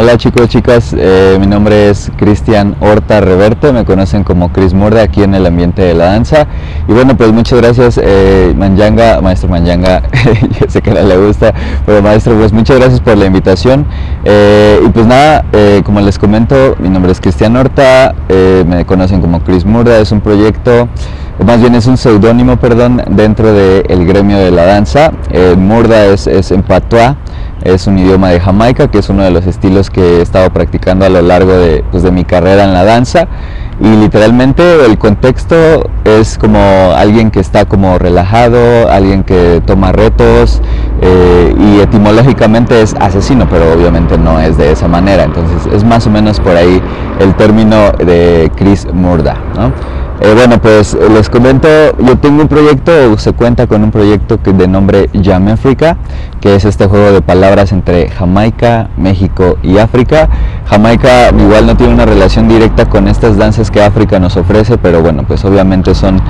Hola 0.00 0.16
chicos, 0.16 0.48
chicas, 0.48 0.94
eh, 0.96 1.36
mi 1.40 1.48
nombre 1.48 1.90
es 1.90 2.12
Cristian 2.16 2.76
Horta 2.78 3.20
Reverte, 3.20 3.72
me 3.72 3.84
conocen 3.84 4.22
como 4.22 4.52
Chris 4.52 4.72
Murda 4.72 5.02
aquí 5.02 5.24
en 5.24 5.34
el 5.34 5.44
ambiente 5.44 5.82
de 5.82 5.92
la 5.94 6.04
danza. 6.04 6.46
Y 6.86 6.92
bueno, 6.92 7.16
pues 7.16 7.32
muchas 7.32 7.58
gracias 7.58 8.00
eh, 8.00 8.54
Manjanga, 8.56 9.20
maestro 9.20 9.48
Manjanga, 9.48 10.04
yo 10.60 10.66
sé 10.68 10.82
que 10.82 10.92
no 10.92 11.02
le 11.02 11.16
gusta, 11.16 11.52
pero 11.84 12.00
maestro, 12.00 12.36
pues 12.36 12.52
muchas 12.52 12.78
gracias 12.78 13.00
por 13.00 13.18
la 13.18 13.26
invitación. 13.26 13.86
Eh, 14.22 14.80
y 14.86 14.88
pues 14.90 15.04
nada, 15.04 15.44
eh, 15.52 15.82
como 15.84 16.00
les 16.00 16.16
comento, 16.16 16.76
mi 16.78 16.90
nombre 16.90 17.10
es 17.10 17.20
Cristian 17.20 17.56
Horta, 17.56 18.14
eh, 18.28 18.64
me 18.68 18.86
conocen 18.86 19.20
como 19.20 19.40
Chris 19.40 19.64
Murda, 19.64 19.98
es 19.98 20.12
un 20.12 20.20
proyecto 20.20 20.88
más 21.44 21.60
bien 21.60 21.74
es 21.76 21.86
un 21.86 21.96
seudónimo, 21.96 22.56
perdón, 22.56 23.00
dentro 23.10 23.52
del 23.52 24.06
gremio 24.06 24.38
de 24.38 24.50
la 24.50 24.64
danza. 24.64 25.12
Eh, 25.30 25.54
Murda 25.56 26.06
es, 26.06 26.26
es 26.26 26.50
en 26.50 26.62
patois, 26.62 27.14
es 27.62 27.86
un 27.86 27.98
idioma 27.98 28.30
de 28.30 28.40
Jamaica, 28.40 28.88
que 28.88 28.98
es 28.98 29.08
uno 29.08 29.22
de 29.22 29.30
los 29.30 29.46
estilos 29.46 29.90
que 29.90 30.18
he 30.18 30.22
estado 30.22 30.50
practicando 30.50 31.04
a 31.04 31.08
lo 31.08 31.22
largo 31.22 31.52
de, 31.52 31.84
pues, 31.90 32.02
de 32.02 32.10
mi 32.10 32.24
carrera 32.24 32.64
en 32.64 32.72
la 32.72 32.84
danza. 32.84 33.28
Y 33.80 33.88
literalmente 33.88 34.84
el 34.86 34.98
contexto 34.98 35.88
es 36.04 36.36
como 36.36 36.58
alguien 36.96 37.30
que 37.30 37.38
está 37.38 37.64
como 37.66 37.98
relajado, 37.98 38.90
alguien 38.90 39.22
que 39.22 39.62
toma 39.64 39.92
retos 39.92 40.60
eh, 41.00 41.54
y 41.58 41.80
etimológicamente 41.80 42.82
es 42.82 42.94
asesino, 43.00 43.48
pero 43.48 43.72
obviamente 43.72 44.18
no 44.18 44.40
es 44.40 44.56
de 44.56 44.72
esa 44.72 44.88
manera. 44.88 45.24
Entonces 45.24 45.66
es 45.72 45.84
más 45.84 46.06
o 46.06 46.10
menos 46.10 46.40
por 46.40 46.56
ahí 46.56 46.80
el 47.20 47.34
término 47.34 47.92
de 47.92 48.50
Chris 48.56 48.86
Murda. 48.92 49.36
¿no? 49.56 49.72
Eh, 50.20 50.32
bueno, 50.34 50.60
pues 50.60 50.94
eh, 50.94 50.98
les 51.14 51.30
comento, 51.30 51.68
yo 51.98 52.18
tengo 52.18 52.42
un 52.42 52.48
proyecto, 52.48 53.16
se 53.18 53.32
cuenta 53.32 53.68
con 53.68 53.84
un 53.84 53.92
proyecto 53.92 54.42
que 54.42 54.52
de 54.52 54.66
nombre 54.66 55.08
Jam 55.22 55.46
Africa, 55.46 55.96
que 56.40 56.56
es 56.56 56.64
este 56.64 56.88
juego 56.88 57.12
de 57.12 57.22
palabras 57.22 57.70
entre 57.70 58.10
Jamaica, 58.10 58.88
México 58.96 59.58
y 59.62 59.78
África. 59.78 60.28
Jamaica 60.66 61.28
igual 61.28 61.66
no 61.66 61.76
tiene 61.76 61.94
una 61.94 62.04
relación 62.04 62.48
directa 62.48 62.86
con 62.86 63.06
estas 63.06 63.36
danzas 63.36 63.70
que 63.70 63.80
África 63.80 64.18
nos 64.18 64.36
ofrece, 64.36 64.76
pero 64.76 65.02
bueno, 65.02 65.22
pues 65.22 65.44
obviamente 65.44 65.94
son, 65.94 66.20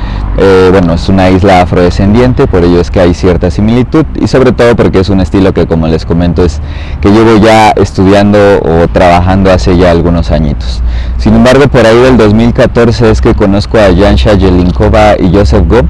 bueno, 0.70 0.92
es 0.92 1.08
una 1.08 1.30
isla 1.30 1.62
afrodescendiente, 1.62 2.46
por 2.46 2.64
ello 2.64 2.80
es 2.80 2.90
que 2.90 3.00
hay 3.00 3.14
cierta 3.14 3.50
similitud 3.50 4.04
y 4.20 4.28
sobre 4.28 4.52
todo 4.58 4.74
porque 4.74 4.98
es 4.98 5.08
un 5.08 5.20
estilo 5.20 5.54
que 5.54 5.66
como 5.68 5.86
les 5.86 6.04
comento 6.04 6.44
es 6.44 6.60
que 7.00 7.10
llevo 7.10 7.36
ya 7.36 7.70
estudiando 7.70 8.38
o 8.60 8.88
trabajando 8.88 9.52
hace 9.52 9.78
ya 9.78 9.92
algunos 9.92 10.32
añitos. 10.32 10.82
Sin 11.16 11.34
embargo, 11.34 11.68
por 11.68 11.86
ahí 11.86 11.96
del 11.96 12.16
2014 12.16 13.10
es 13.10 13.20
que 13.20 13.34
conozco 13.34 13.78
a 13.78 13.94
Jansha 13.96 14.36
Jelinkova 14.36 15.14
y 15.16 15.32
Joseph 15.32 15.64
Go, 15.68 15.82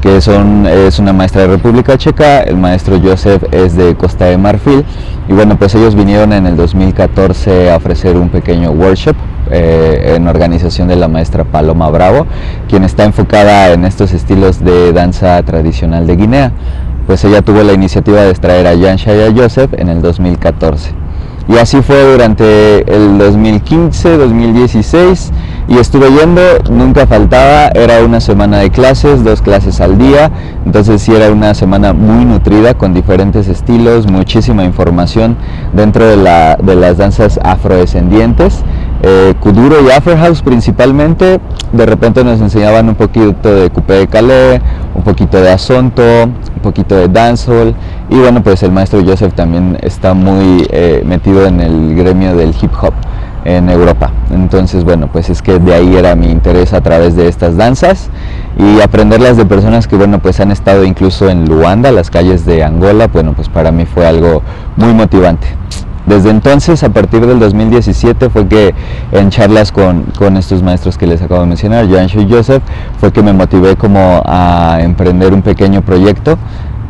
que 0.00 0.22
son, 0.22 0.66
es 0.66 0.98
una 0.98 1.12
maestra 1.12 1.42
de 1.42 1.48
República 1.48 1.98
Checa, 1.98 2.40
el 2.40 2.56
maestro 2.56 2.98
Joseph 2.98 3.44
es 3.52 3.76
de 3.76 3.94
Costa 3.94 4.24
de 4.24 4.38
Marfil, 4.38 4.84
y 5.28 5.32
bueno, 5.34 5.56
pues 5.58 5.74
ellos 5.74 5.94
vinieron 5.94 6.32
en 6.32 6.46
el 6.46 6.56
2014 6.56 7.70
a 7.70 7.76
ofrecer 7.76 8.16
un 8.16 8.30
pequeño 8.30 8.70
workshop 8.70 9.16
eh, 9.50 10.14
en 10.16 10.26
organización 10.26 10.88
de 10.88 10.96
la 10.96 11.08
maestra 11.08 11.44
Paloma 11.44 11.90
Bravo, 11.90 12.26
quien 12.68 12.84
está 12.84 13.04
enfocada 13.04 13.72
en 13.72 13.84
estos 13.84 14.12
estilos 14.12 14.64
de 14.64 14.94
danza 14.94 15.42
tradicional 15.42 16.06
de 16.06 16.16
Guinea. 16.16 16.52
Pues 17.06 17.24
ella 17.24 17.42
tuvo 17.42 17.62
la 17.62 17.72
iniciativa 17.72 18.22
de 18.22 18.30
extraer 18.30 18.66
a 18.66 18.76
Jansha 18.78 19.14
y 19.14 19.20
a 19.22 19.32
Joseph 19.34 19.72
en 19.74 19.88
el 19.88 20.00
2014. 20.00 21.04
Y 21.46 21.58
así 21.58 21.82
fue 21.82 22.02
durante 22.10 22.90
el 22.90 23.18
2015, 23.18 24.16
2016 24.16 25.30
y 25.68 25.76
estuve 25.76 26.10
yendo, 26.10 26.40
nunca 26.70 27.06
faltaba, 27.06 27.68
era 27.68 28.02
una 28.02 28.20
semana 28.20 28.58
de 28.58 28.70
clases, 28.70 29.24
dos 29.24 29.42
clases 29.42 29.82
al 29.82 29.98
día, 29.98 30.30
entonces 30.64 31.02
sí 31.02 31.12
era 31.12 31.30
una 31.30 31.52
semana 31.52 31.92
muy 31.92 32.24
nutrida 32.24 32.72
con 32.74 32.94
diferentes 32.94 33.48
estilos, 33.48 34.06
muchísima 34.06 34.64
información 34.64 35.36
dentro 35.74 36.06
de, 36.06 36.16
la, 36.16 36.56
de 36.56 36.76
las 36.76 36.96
danzas 36.96 37.38
afrodescendientes. 37.42 38.62
Eh, 39.06 39.34
Kuduro 39.38 39.86
y 39.86 39.90
Afro 39.90 40.16
House 40.16 40.40
principalmente, 40.40 41.38
de 41.72 41.84
repente 41.84 42.24
nos 42.24 42.40
enseñaban 42.40 42.88
un 42.88 42.94
poquito 42.94 43.54
de 43.54 43.68
coupé 43.68 43.98
de 43.98 44.06
calais, 44.06 44.62
un 44.94 45.02
poquito 45.02 45.42
de 45.42 45.50
asonto, 45.50 46.02
un 46.22 46.62
poquito 46.62 46.96
de 46.96 47.08
dancehall 47.08 47.74
y 48.08 48.16
bueno 48.16 48.42
pues 48.42 48.62
el 48.62 48.72
maestro 48.72 49.04
Joseph 49.04 49.34
también 49.34 49.76
está 49.82 50.14
muy 50.14 50.66
eh, 50.70 51.02
metido 51.04 51.44
en 51.44 51.60
el 51.60 51.94
gremio 51.94 52.34
del 52.34 52.54
hip 52.58 52.70
hop 52.80 52.94
en 53.44 53.68
Europa. 53.68 54.10
Entonces, 54.30 54.84
bueno, 54.84 55.08
pues 55.12 55.28
es 55.28 55.42
que 55.42 55.58
de 55.58 55.74
ahí 55.74 55.96
era 55.96 56.14
mi 56.14 56.30
interés 56.30 56.72
a 56.72 56.80
través 56.80 57.14
de 57.14 57.28
estas 57.28 57.58
danzas 57.58 58.08
y 58.58 58.80
aprenderlas 58.80 59.36
de 59.36 59.44
personas 59.44 59.86
que, 59.86 59.96
bueno, 59.96 60.18
pues 60.18 60.40
han 60.40 60.50
estado 60.50 60.82
incluso 60.82 61.28
en 61.28 61.44
Luanda, 61.44 61.92
las 61.92 62.08
calles 62.08 62.46
de 62.46 62.64
Angola, 62.64 63.08
bueno, 63.08 63.34
pues 63.34 63.50
para 63.50 63.70
mí 63.70 63.84
fue 63.84 64.06
algo 64.06 64.40
muy 64.76 64.94
motivante. 64.94 65.46
Desde 66.06 66.30
entonces, 66.30 66.82
a 66.82 66.90
partir 66.90 67.26
del 67.26 67.38
2017, 67.38 68.28
fue 68.28 68.46
que 68.46 68.74
en 69.12 69.30
charlas 69.30 69.72
con, 69.72 70.04
estos 70.36 70.62
maestros 70.62 70.98
que 70.98 71.06
les 71.06 71.22
acabo 71.22 71.40
de 71.40 71.46
mencionar, 71.46 71.88
Joansho 71.88 72.20
y 72.20 72.30
Joseph, 72.30 72.62
fue 72.98 73.10
que 73.10 73.22
me 73.22 73.32
motivé 73.32 73.76
como 73.76 74.22
a 74.26 74.78
emprender 74.80 75.32
un 75.32 75.40
pequeño 75.40 75.80
proyecto, 75.80 76.36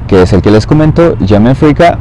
que 0.09 0.23
es 0.23 0.33
el 0.33 0.43
que 0.43 0.51
les 0.51 0.67
comento, 0.67 1.17
Jam 1.27 1.47
Africa, 1.47 1.99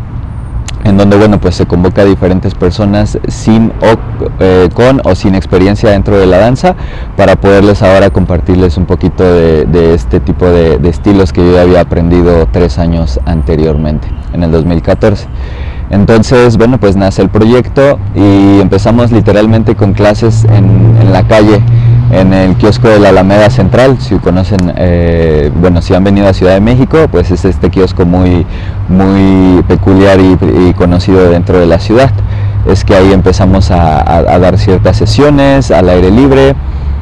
en 0.84 0.98
donde 0.98 1.16
bueno 1.16 1.40
pues 1.40 1.56
se 1.56 1.66
convoca 1.66 2.02
a 2.02 2.06
diferentes 2.06 2.56
personas 2.56 3.18
sin 3.30 3.72
o 3.82 3.96
eh, 4.40 4.68
con 4.74 5.02
o 5.06 5.16
sin 5.16 5.34
experiencia 5.34 5.92
dentro 5.92 6.18
de 6.18 6.26
la 6.26 6.40
danza 6.40 6.76
para 7.16 7.38
poderles 7.38 7.82
ahora 7.82 8.10
compartirles 8.10 8.76
un 8.76 8.86
poquito 8.86 9.24
de, 9.24 9.94
este 9.94 10.20
tipo 10.20 10.46
de, 10.46 10.80
de, 10.80 10.90
estilos 10.90 11.32
que 11.32 11.40
yo 11.40 11.58
había 11.62 11.80
aprendido 11.80 12.50
tres 12.52 12.80
años 12.80 13.22
anteriormente 13.26 14.10
en 14.34 14.44
el 14.44 14.52
2014 14.52 15.28
entonces 15.90 16.58
bueno 16.58 16.80
pues 16.80 16.96
nace 16.96 17.22
el 17.22 17.30
proyecto 17.30 18.00
y 18.16 18.60
empezamos 18.60 19.12
literalmente 19.12 19.76
con 19.76 19.94
clases 19.94 20.46
en, 20.46 21.12
la 21.12 21.24
calle 21.28 21.62
en 22.12 22.34
el 22.34 22.56
kiosco 22.56 22.88
de 22.88 23.00
la 23.00 23.10
Alameda 23.10 23.50
Central, 23.50 23.98
si 24.00 24.16
conocen, 24.16 24.74
eh, 24.78 25.52
bueno, 25.56 25.82
si 25.82 25.94
han 25.94 26.04
venido 26.04 26.28
a 26.28 26.34
Ciudad 26.34 26.54
de 26.54 26.62
México, 26.62 27.08
pues 27.12 27.32
es 27.32 27.44
este 27.44 27.70
kiosco 27.70 28.06
muy, 28.06 28.46
muy 28.88 29.64
peculiar 29.64 30.20
y, 30.20 30.74
conocido 30.74 31.30
dentro 31.30 31.60
de 31.60 31.66
la 31.66 31.80
ciudad. 31.80 32.12
Es 32.68 32.84
que 32.84 32.96
ahí 32.96 33.12
empezamos 33.12 33.72
a 33.72 34.38
dar 34.40 34.58
ciertas 34.60 34.98
sesiones 34.98 35.72
al 35.72 35.90
aire 35.90 36.12
libre, 36.12 36.56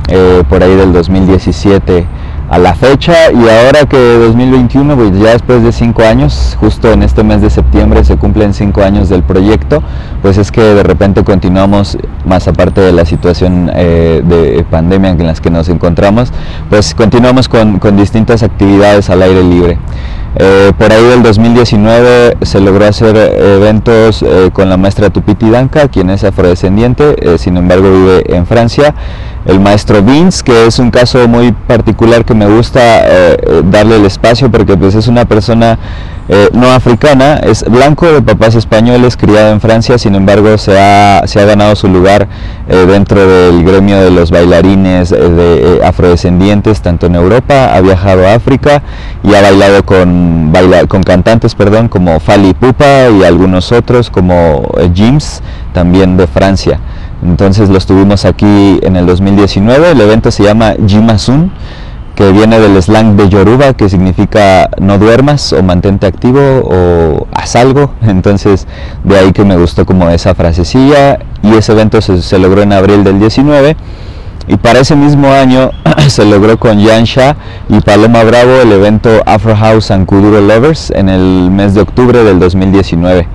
eh, 0.08 0.44
por 0.50 0.64
ahí 0.64 0.76
del 0.76 0.92
2017 0.92 2.06
a 2.52 2.60
la 2.60 2.76
fecha 2.76 3.32
y 3.32 3.48
ahora 3.48 3.86
que 3.88 3.98
2021, 3.98 4.96
pues 4.98 5.18
ya 5.18 5.32
después 5.32 5.64
de 5.64 5.72
cinco 5.72 6.04
años, 6.04 6.58
justo 6.60 6.92
en 6.92 7.02
este 7.02 7.24
mes 7.24 7.42
de 7.42 7.50
septiembre 7.50 8.04
se 8.04 8.18
cumplen 8.18 8.54
cinco 8.54 8.84
años 8.84 9.08
del 9.08 9.24
proyecto, 9.24 9.82
pues 10.22 10.38
es 10.38 10.52
que 10.52 10.62
de 10.62 10.84
repente 10.84 11.24
continuamos, 11.24 11.98
más 12.26 12.50
aparte 12.50 12.82
de 12.82 12.92
la 12.92 13.06
situación 13.06 13.72
eh, 13.74 14.22
de 14.26 14.66
pandemia 14.70 15.12
en 15.12 15.26
la 15.26 15.34
que 15.34 15.50
nos 15.50 15.70
encontramos, 15.70 16.34
pues 16.70 16.94
continuamos 16.94 17.48
con, 17.48 17.80
distintas 17.96 18.44
actividades 18.44 19.10
al 19.10 19.22
aire 19.22 19.44
libre. 19.44 19.80
Eh, 20.36 20.74
por 20.78 20.92
ahí 20.92 21.04
del 21.04 21.24
2019 21.24 22.38
se 22.42 22.60
logró 22.60 22.86
hacer 22.86 23.16
eventos 23.16 24.24
eh, 24.24 24.50
con 24.52 24.70
la 24.70 24.76
maestra 24.76 25.10
Tupiti 25.10 25.50
Danka, 25.50 25.88
quien 25.88 26.10
es 26.10 26.26
afrodescendiente, 26.26 27.38
sin 27.38 27.56
embargo 27.56 27.90
vive 27.90 28.36
en 28.36 28.46
Francia. 28.46 28.94
El 29.46 29.60
maestro 29.60 30.02
Vince, 30.04 30.44
que 30.44 30.68
es 30.68 30.80
un 30.80 30.92
caso 30.92 31.28
muy 31.28 31.52
particular 31.52 32.26
que 32.26 32.34
me 32.34 32.48
gusta 32.48 32.82
darle 33.66 33.98
el 33.98 34.06
espacio 34.06 34.52
porque 34.52 34.78
pues 34.78 34.96
es 34.96 35.08
una 35.08 35.26
persona 35.26 35.80
no 36.54 36.72
africana, 36.72 37.38
es 37.44 37.66
blanco 37.66 38.06
de 38.06 38.22
papás 38.22 38.56
españoles, 38.56 39.18
criado 39.18 39.52
en 39.52 39.60
Francia, 39.60 39.98
sin 39.98 40.16
embargo 40.16 40.58
se 40.58 40.80
ha, 40.80 41.24
se 41.26 41.42
ha 41.42 41.46
ganado 41.46 41.76
su 41.76 41.90
lugar 41.90 42.28
dentro 42.68 43.28
del 43.28 43.66
gremio 43.66 44.00
de 44.00 44.12
los 44.12 44.32
bailarines 44.32 45.10
de, 45.10 45.82
afrodescendientes, 45.84 46.82
tanto 46.82 47.08
en 47.08 47.16
Europa, 47.16 47.74
ha 47.74 47.82
viajado 47.82 48.26
a 48.28 48.36
África 48.36 48.82
y 49.24 49.34
ha 49.34 49.42
bailado 49.42 49.84
con, 49.86 50.52
baila, 50.52 50.86
con 50.88 51.04
cantantes 51.04 51.56
perdón, 51.56 51.88
como 51.88 52.20
Fali 52.20 52.54
Pupa 52.54 53.10
y 53.10 53.24
algunos 53.24 53.72
otros 53.72 54.10
como 54.10 54.72
eh, 54.78 54.90
Jims, 54.94 55.42
también 55.74 56.18
de 56.18 56.28
Francia. 56.28 56.80
Entonces 57.24 57.70
los 57.70 57.86
tuvimos 57.86 58.26
aquí 58.26 58.80
en 58.82 58.96
el 58.96 59.06
2019, 59.06 59.92
el 59.92 60.02
evento 60.02 60.32
se 60.32 60.44
llama 60.44 60.74
Jimasun, 60.86 61.52
que 62.16 62.32
viene 62.32 62.60
del 62.60 62.82
slang 62.82 63.16
de 63.16 63.30
Yoruba, 63.30 63.74
que 63.74 63.90
significa 63.90 64.70
no 64.80 64.98
duermas 64.98 65.54
o 65.54 65.64
mantente 65.64 66.08
activo 66.08 66.40
o 66.40 67.28
haz 67.32 67.56
algo. 67.56 67.94
Entonces 68.02 68.68
de 69.04 69.18
ahí 69.18 69.32
que 69.32 69.46
me 69.46 69.56
gustó 69.58 69.86
como 69.86 70.10
esa 70.10 70.36
frasecilla 70.36 71.20
y 71.44 71.54
ese 71.54 71.72
evento 71.72 72.02
se, 72.02 72.22
se 72.22 72.40
logró 72.40 72.62
en 72.62 72.74
abril 72.74 73.04
del 73.04 73.20
19 73.20 73.76
y 74.48 74.58
para 74.58 74.80
ese 74.80 74.96
mismo 74.96 75.32
año 75.32 75.72
se 76.08 76.26
logró 76.26 76.60
con 76.60 76.80
Yansha 76.80 77.36
y 77.70 77.80
Paloma 77.80 78.24
Bravo 78.24 78.62
el 78.62 78.72
evento 78.72 79.10
Afro 79.26 79.56
House 79.56 79.92
and 79.92 80.06
Kuduro 80.06 80.42
Lovers 80.42 80.92
en 80.92 81.10
el 81.10 81.50
mes 81.52 81.74
de 81.74 81.82
octubre 81.82 82.24
del 82.24 82.40
2019. 82.40 83.28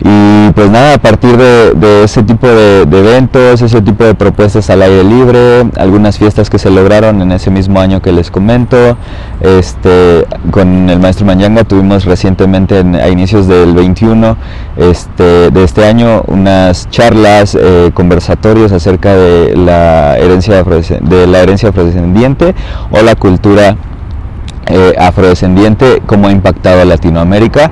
Y 0.00 0.50
pues 0.52 0.70
nada, 0.70 0.94
a 0.94 0.98
partir 0.98 1.36
de, 1.36 2.04
ese 2.04 2.22
tipo 2.22 2.46
de, 2.46 2.82
eventos, 2.82 3.60
ese 3.60 3.80
tipo 3.82 4.04
de 4.04 4.14
propuestas 4.14 4.70
al 4.70 4.82
aire 4.82 5.02
libre, 5.02 5.64
algunas 5.76 6.18
fiestas 6.18 6.50
que 6.50 6.58
se 6.58 6.70
lograron 6.70 7.20
en 7.20 7.32
ese 7.32 7.50
mismo 7.50 7.80
año 7.80 8.00
que 8.00 8.12
les 8.12 8.30
comento, 8.30 8.96
este, 9.40 10.24
con 10.50 10.88
el 10.88 11.00
maestro 11.00 11.26
Manyanga 11.26 11.64
tuvimos 11.64 12.04
recientemente 12.04 12.78
a 12.78 13.08
inicios 13.08 13.48
del 13.48 13.74
21 13.74 14.36
este, 14.76 15.50
de 15.50 15.64
este 15.64 15.84
año 15.84 16.22
unas 16.28 16.88
charlas, 16.90 17.56
eh, 17.60 17.90
conversatorios 17.92 18.72
acerca 18.72 19.14
de 19.14 19.56
la 19.56 20.16
herencia 20.18 20.62
de 20.62 21.26
la 21.26 21.40
herencia 21.40 21.70
afrodescendiente 21.70 22.54
o 22.90 23.00
la 23.02 23.16
cultura 23.16 23.76
eh, 24.70 24.94
afrodescendiente, 24.98 26.02
cómo 26.04 26.28
ha 26.28 26.30
impactado 26.30 26.82
a 26.82 26.84
Latinoamérica. 26.84 27.70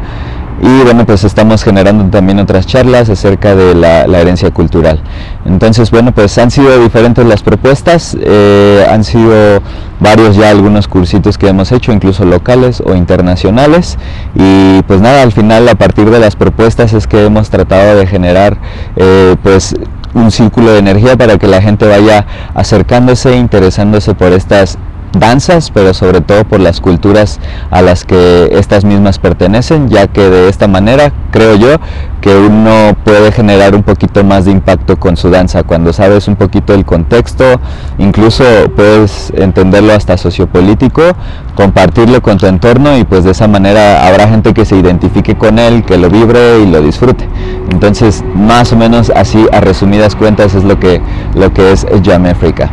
Y 0.63 0.83
bueno, 0.85 1.05
pues 1.05 1.25
estamos 1.25 1.63
generando 1.63 2.05
también 2.07 2.39
otras 2.39 2.67
charlas 2.67 3.11
acerca 3.11 3.55
de 3.55 3.75
la, 3.75 4.05
herencia 4.19 4.51
cultural. 4.51 5.01
Entonces, 5.45 5.91
bueno, 5.91 6.13
pues 6.13 6.39
han 6.39 6.51
sido 6.51 6.83
diferentes 6.83 7.27
las 7.27 7.43
propuestas, 7.43 8.17
eh, 8.21 8.87
han 8.91 9.05
sido 9.05 9.61
varios 10.01 10.37
ya 10.37 10.51
algunos 10.51 10.89
cursitos 10.89 11.37
que 11.37 11.49
hemos 11.49 11.73
hecho, 11.73 11.93
incluso 11.93 12.25
locales 12.25 12.83
o 12.85 12.95
internacionales. 12.95 13.99
Y 14.35 14.83
pues 14.85 15.01
nada, 15.01 15.23
al 15.23 15.33
final 15.33 15.69
a 15.69 15.75
partir 15.75 16.11
de 16.11 16.19
las 16.19 16.37
propuestas 16.37 16.95
es 16.95 17.07
que 17.07 17.27
hemos 17.27 17.51
tratado 17.51 17.97
de 17.97 18.07
generar 18.07 18.57
eh, 18.97 19.37
pues 19.43 19.75
un 20.15 20.31
círculo 20.31 20.73
de 20.73 20.79
energía 20.79 21.17
para 21.17 21.37
que 21.39 21.47
la 21.47 21.61
gente 21.61 21.87
vaya 21.87 22.27
acercándose, 22.55 23.37
interesándose 23.37 24.15
por 24.15 24.33
estas 24.33 24.79
danzas, 25.19 25.71
pero 25.71 25.95
sobre 25.95 26.21
todo 26.21 26.45
por 26.45 26.61
las 26.61 26.81
culturas 26.81 27.41
a 27.71 27.83
las 27.83 28.05
que 28.05 28.49
estas 28.53 28.85
mismas 28.85 29.19
pertenecen, 29.19 29.89
ya 29.89 30.07
que 30.07 30.29
de 30.29 30.49
esta 30.49 30.69
manera 30.69 31.13
creo 31.31 31.55
yo 31.57 31.77
que 32.21 32.35
uno 32.35 32.97
puede 33.05 33.31
generar 33.31 33.75
un 33.75 33.83
poquito 33.83 34.25
más 34.25 34.47
de 34.47 34.51
impacto 34.51 34.99
con 34.99 35.17
su 35.17 35.31
danza 35.31 35.63
cuando 35.63 35.93
sabes 35.93 36.27
un 36.27 36.37
poquito 36.37 36.75
el 36.75 36.85
contexto, 36.85 37.45
incluso 37.99 38.45
puedes 38.75 39.33
entenderlo 39.37 39.93
hasta 39.93 40.17
sociopolítico, 40.17 41.03
compartirlo 41.55 42.23
con 42.23 42.39
tu 42.39 42.47
entorno 42.47 42.97
y 42.99 43.05
pues 43.05 43.25
de 43.25 43.31
esa 43.31 43.47
manera 43.47 44.09
habrá 44.09 44.29
gente 44.29 44.55
que 44.55 44.65
se 44.65 44.77
identifique 44.77 45.37
con 45.37 45.59
él, 45.59 45.85
que 45.85 45.99
lo 45.99 46.11
vibre 46.11 46.61
y 46.61 46.67
lo 46.67 46.81
disfrute. 46.81 47.29
Entonces, 47.71 48.25
más 48.35 48.73
o 48.73 48.77
menos 48.77 49.11
así 49.15 49.47
a 49.53 49.61
resumidas 49.61 50.17
cuentas 50.17 50.55
es 50.55 50.65
lo 50.65 50.81
que 50.81 51.01
lo 51.35 51.53
que 51.53 51.73
es 51.73 51.87
Jam 52.05 52.27
Africa. 52.27 52.71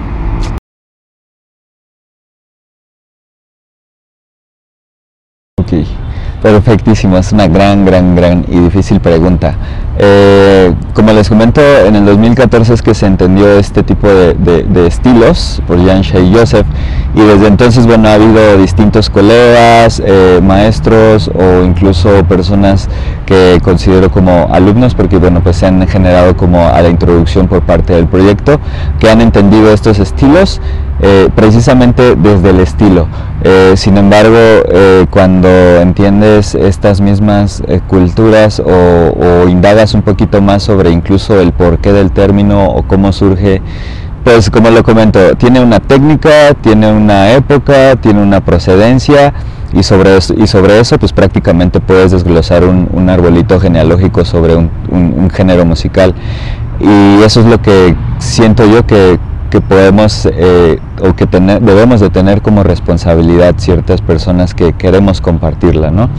Perfectísimo, 6.43 7.17
es 7.17 7.31
una 7.31 7.47
gran, 7.47 7.85
gran, 7.85 8.17
gran 8.17 8.45
y 8.49 8.59
difícil 8.59 8.99
pregunta. 8.99 9.55
Eh, 9.97 10.73
como 10.93 11.11
les 11.13 11.29
comento, 11.29 11.61
en 11.61 11.95
el 11.95 12.05
2014 12.05 12.73
es 12.73 12.81
que 12.81 12.95
se 12.95 13.05
entendió 13.05 13.59
este 13.59 13.83
tipo 13.83 14.07
de, 14.07 14.87
estilos 14.87 15.61
por 15.67 15.77
Jan 15.85 16.01
y 16.01 16.33
Joseph 16.33 16.65
y 17.15 17.21
desde 17.21 17.47
entonces, 17.47 17.85
bueno, 17.85 18.09
ha 18.09 18.15
habido 18.15 18.57
distintos 18.57 19.09
colegas, 19.09 20.01
eh, 20.03 20.39
maestros 20.41 21.29
o 21.29 21.63
incluso 21.63 22.23
personas 22.25 22.89
que 23.25 23.59
considero 23.63 24.09
como 24.09 24.49
alumnos 24.51 24.95
porque, 24.95 25.17
bueno, 25.17 25.41
pues 25.41 25.57
se 25.57 25.67
han 25.67 25.87
generado 25.87 26.35
como 26.35 26.67
a 26.67 26.81
la 26.81 26.89
introducción 26.89 27.47
por 27.47 27.61
parte 27.61 27.93
del 27.93 28.07
proyecto 28.07 28.59
que 28.99 29.09
han 29.09 29.21
entendido 29.21 29.71
estos 29.71 29.99
estilos 29.99 30.59
eh, 31.05 31.27
precisamente 31.35 32.15
desde 32.15 32.51
el 32.51 32.61
estilo. 32.61 33.07
Eh, 33.43 33.73
sin 33.75 33.97
embargo, 33.97 34.37
eh, 34.37 35.05
cuando 35.09 35.49
entiendes 35.81 36.55
estas 36.55 37.01
mismas 37.01 37.61
culturas 37.87 38.61
o, 38.65 39.47
indagas 39.49 39.82
un 39.93 40.01
poquito 40.01 40.41
más 40.41 40.63
sobre 40.63 40.89
incluso 40.91 41.39
el 41.39 41.51
porqué 41.51 41.91
del 41.91 42.11
término 42.11 42.67
o 42.67 42.83
cómo 42.83 43.11
surge, 43.11 43.61
pues 44.23 44.49
como 44.49 44.69
lo 44.69 44.83
comento, 44.83 45.35
tiene 45.35 45.59
una 45.59 45.81
técnica, 45.81 46.53
tiene 46.61 46.91
una 46.91 47.31
época, 47.31 47.97
tiene 47.97 48.21
una 48.21 48.39
procedencia 48.39 49.33
y 49.73 49.83
sobre 49.83 50.15
eso, 50.15 50.33
y 50.37 50.47
sobre 50.47 50.79
eso 50.79 50.97
pues 50.97 51.11
prácticamente 51.11 51.81
puedes 51.81 52.11
desglosar 52.11 52.63
un, 52.63 53.09
arbolito 53.09 53.59
genealógico 53.59 54.23
sobre 54.23 54.55
un 54.55 55.29
género 55.29 55.65
musical. 55.65 56.15
Y 56.79 57.21
eso 57.23 57.41
es 57.41 57.45
lo 57.45 57.61
que 57.61 57.95
siento 58.19 58.65
yo 58.65 58.85
que 58.85 59.19
que 59.53 59.61
podemos 59.61 60.27
eh, 60.33 60.79
o 60.99 61.15
que 61.15 61.27
debemos 61.27 61.99
de 61.99 62.09
tener 62.09 62.41
como 62.41 62.63
responsabilidad 62.63 63.53
ciertas 63.57 64.01
personas 64.01 64.55
que 64.55 64.73
queremos 64.73 65.21
compartirla, 65.21 65.91
¿no? 65.91 66.09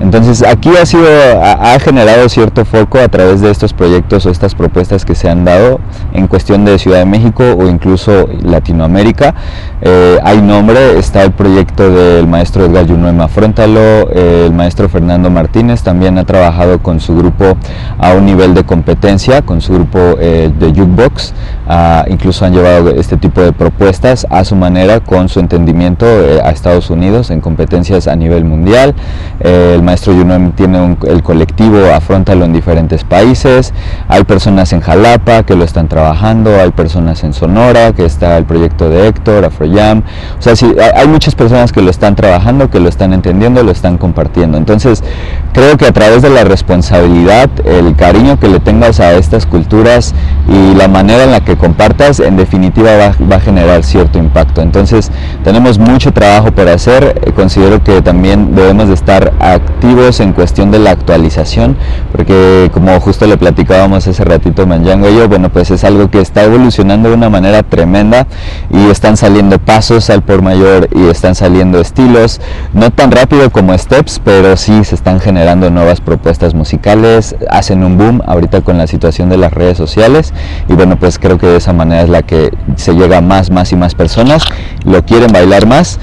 Entonces 0.00 0.42
aquí 0.42 0.70
ha 0.76 0.84
sido, 0.84 1.06
ha, 1.42 1.78
generado 1.78 2.28
cierto 2.28 2.66
foco 2.66 2.98
a 2.98 3.08
través 3.08 3.40
de 3.40 3.50
estos 3.50 3.72
proyectos 3.72 4.26
o 4.26 4.30
estas 4.30 4.54
propuestas 4.54 5.06
que 5.06 5.14
se 5.14 5.30
han 5.30 5.46
dado 5.46 5.80
en 6.12 6.26
cuestión 6.26 6.66
de 6.66 6.78
Ciudad 6.78 6.98
de 6.98 7.06
México 7.06 7.44
o 7.56 7.68
incluso 7.68 8.28
Latinoamérica. 8.42 9.34
Eh, 9.80 10.18
hay 10.22 10.42
nombre, 10.42 10.98
está 10.98 11.22
el 11.22 11.32
proyecto 11.32 11.90
del 11.90 12.26
maestro 12.26 12.66
Edgar 12.66 12.86
Yunuema 12.86 13.28
Frontalo, 13.28 14.10
el 14.10 14.52
maestro 14.52 14.90
Fernando 14.90 15.30
Martínez 15.30 15.82
también 15.82 16.18
ha 16.18 16.24
trabajado 16.24 16.82
con 16.82 17.00
su 17.00 17.16
grupo 17.16 17.56
a 17.98 18.12
un 18.12 18.26
nivel 18.26 18.52
de 18.52 18.64
competencia, 18.64 19.40
con 19.42 19.60
su 19.60 19.72
grupo 19.72 20.16
eh, 20.18 20.50
de 20.58 20.68
Jukebox, 20.68 21.32
ah, 21.68 22.04
incluso 22.08 22.44
han 22.44 22.52
llevado 22.52 22.73
este 22.96 23.16
tipo 23.16 23.40
de 23.40 23.52
propuestas 23.52 24.26
a 24.30 24.44
su 24.44 24.56
manera 24.56 25.00
con 25.00 25.28
su 25.28 25.40
entendimiento 25.40 26.06
eh, 26.06 26.40
a 26.42 26.50
Estados 26.50 26.90
Unidos 26.90 27.30
en 27.30 27.40
competencias 27.40 28.06
a 28.06 28.16
nivel 28.16 28.44
mundial. 28.44 28.94
el 29.40 29.82
maestro 29.82 30.12
Yunuem 30.12 30.52
tiene 30.52 30.96
el 31.06 31.22
colectivo 31.22 31.78
Afrontalo 31.94 32.44
en 32.44 32.52
diferentes 32.52 33.04
países. 33.04 33.72
Hay 34.08 34.24
personas 34.24 34.72
en 34.72 34.80
Jalapa 34.80 35.42
que 35.44 35.54
lo 35.56 35.64
están 35.64 35.88
trabajando, 35.88 36.60
hay 36.60 36.70
personas 36.70 37.24
en 37.24 37.32
Sonora, 37.32 37.92
que 37.92 38.04
está 38.04 38.36
el 38.36 38.44
proyecto 38.44 38.90
de 38.90 39.08
Héctor, 39.08 39.44
Afroyam. 39.44 40.02
O 40.38 40.42
sea, 40.42 40.56
sí, 40.56 40.74
hay 40.94 41.08
muchas 41.08 41.34
personas 41.34 41.72
que 41.72 41.82
lo 41.82 41.90
están 41.90 42.16
trabajando, 42.16 42.70
que 42.70 42.80
lo 42.80 42.88
están 42.88 43.12
entendiendo, 43.12 43.62
lo 43.62 43.70
están 43.70 43.98
compartiendo. 43.98 44.58
Entonces, 44.58 45.02
creo 45.52 45.76
que 45.76 45.86
a 45.86 45.92
través 45.92 46.22
de 46.22 46.30
la 46.30 46.44
responsabilidad, 46.44 47.48
el 47.64 47.94
cariño 47.96 48.38
que 48.38 48.48
le 48.48 48.60
tengas 48.60 49.00
a 49.00 49.12
estas 49.14 49.46
culturas 49.46 50.14
y 50.48 50.74
la 50.74 50.88
manera 50.88 51.24
en 51.24 51.30
la 51.30 51.40
que 51.40 51.56
compartas, 51.56 52.20
en 52.20 52.36
definitiva 52.36 52.63
va, 52.70 53.14
va 53.30 53.36
a 53.36 53.40
generar 53.40 53.84
cierto 53.84 54.18
impacto. 54.18 54.62
Entonces, 54.62 55.10
tenemos 55.42 55.78
mucho 55.78 56.12
trabajo 56.12 56.52
por 56.52 56.68
hacer. 56.68 57.32
Considero 57.34 57.82
que 57.82 58.02
también 58.02 58.54
debemos 58.54 58.88
de 58.88 58.94
estar 58.94 59.32
activos 59.40 60.20
en 60.20 60.32
cuestión 60.32 60.70
de 60.70 60.78
la 60.78 60.90
actualización, 60.90 61.76
porque 62.12 62.70
como 62.72 62.98
justo 63.00 63.26
le 63.26 63.36
platicábamos 63.36 64.06
hace 64.06 64.24
ratito 64.24 64.66
Manjango 64.66 65.08
y 65.08 65.16
yo, 65.16 65.28
bueno, 65.28 65.50
pues 65.50 65.70
es 65.70 65.84
algo 65.84 66.10
que 66.10 66.20
está 66.20 66.44
evolucionando 66.44 67.08
de 67.08 67.14
una 67.14 67.28
manera 67.28 67.62
tremenda 67.62 68.26
y 68.70 68.88
están 68.90 69.16
saliendo 69.16 69.58
pasos 69.58 70.10
al 70.10 70.22
por 70.22 70.42
mayor 70.42 70.88
y 70.94 71.08
están 71.08 71.34
saliendo 71.34 71.80
estilos, 71.80 72.40
no 72.72 72.90
tan 72.90 73.10
rápido 73.10 73.50
como 73.50 73.76
Steps, 73.76 74.20
pero 74.24 74.56
sí 74.56 74.84
se 74.84 74.94
están 74.94 75.20
generando 75.20 75.70
nuevas 75.70 76.00
propuestas 76.00 76.54
musicales, 76.54 77.36
hacen 77.50 77.84
un 77.84 77.98
boom 77.98 78.22
ahorita 78.26 78.62
con 78.62 78.78
la 78.78 78.86
situación 78.86 79.28
de 79.28 79.36
las 79.36 79.52
redes 79.52 79.76
sociales 79.76 80.32
y 80.68 80.74
bueno, 80.74 80.98
pues 80.98 81.18
creo 81.18 81.38
que 81.38 81.46
de 81.46 81.56
esa 81.56 81.72
manera 81.72 82.02
es 82.02 82.08
la 82.08 82.22
que 82.22 82.52
se 82.76 82.94
llega 82.94 83.20
más, 83.20 83.50
más 83.50 83.72
y 83.72 83.76
más 83.76 83.94
personas, 83.94 84.44
lo 84.84 85.04
quieren 85.04 85.32
bailar 85.32 85.66
más 85.66 85.98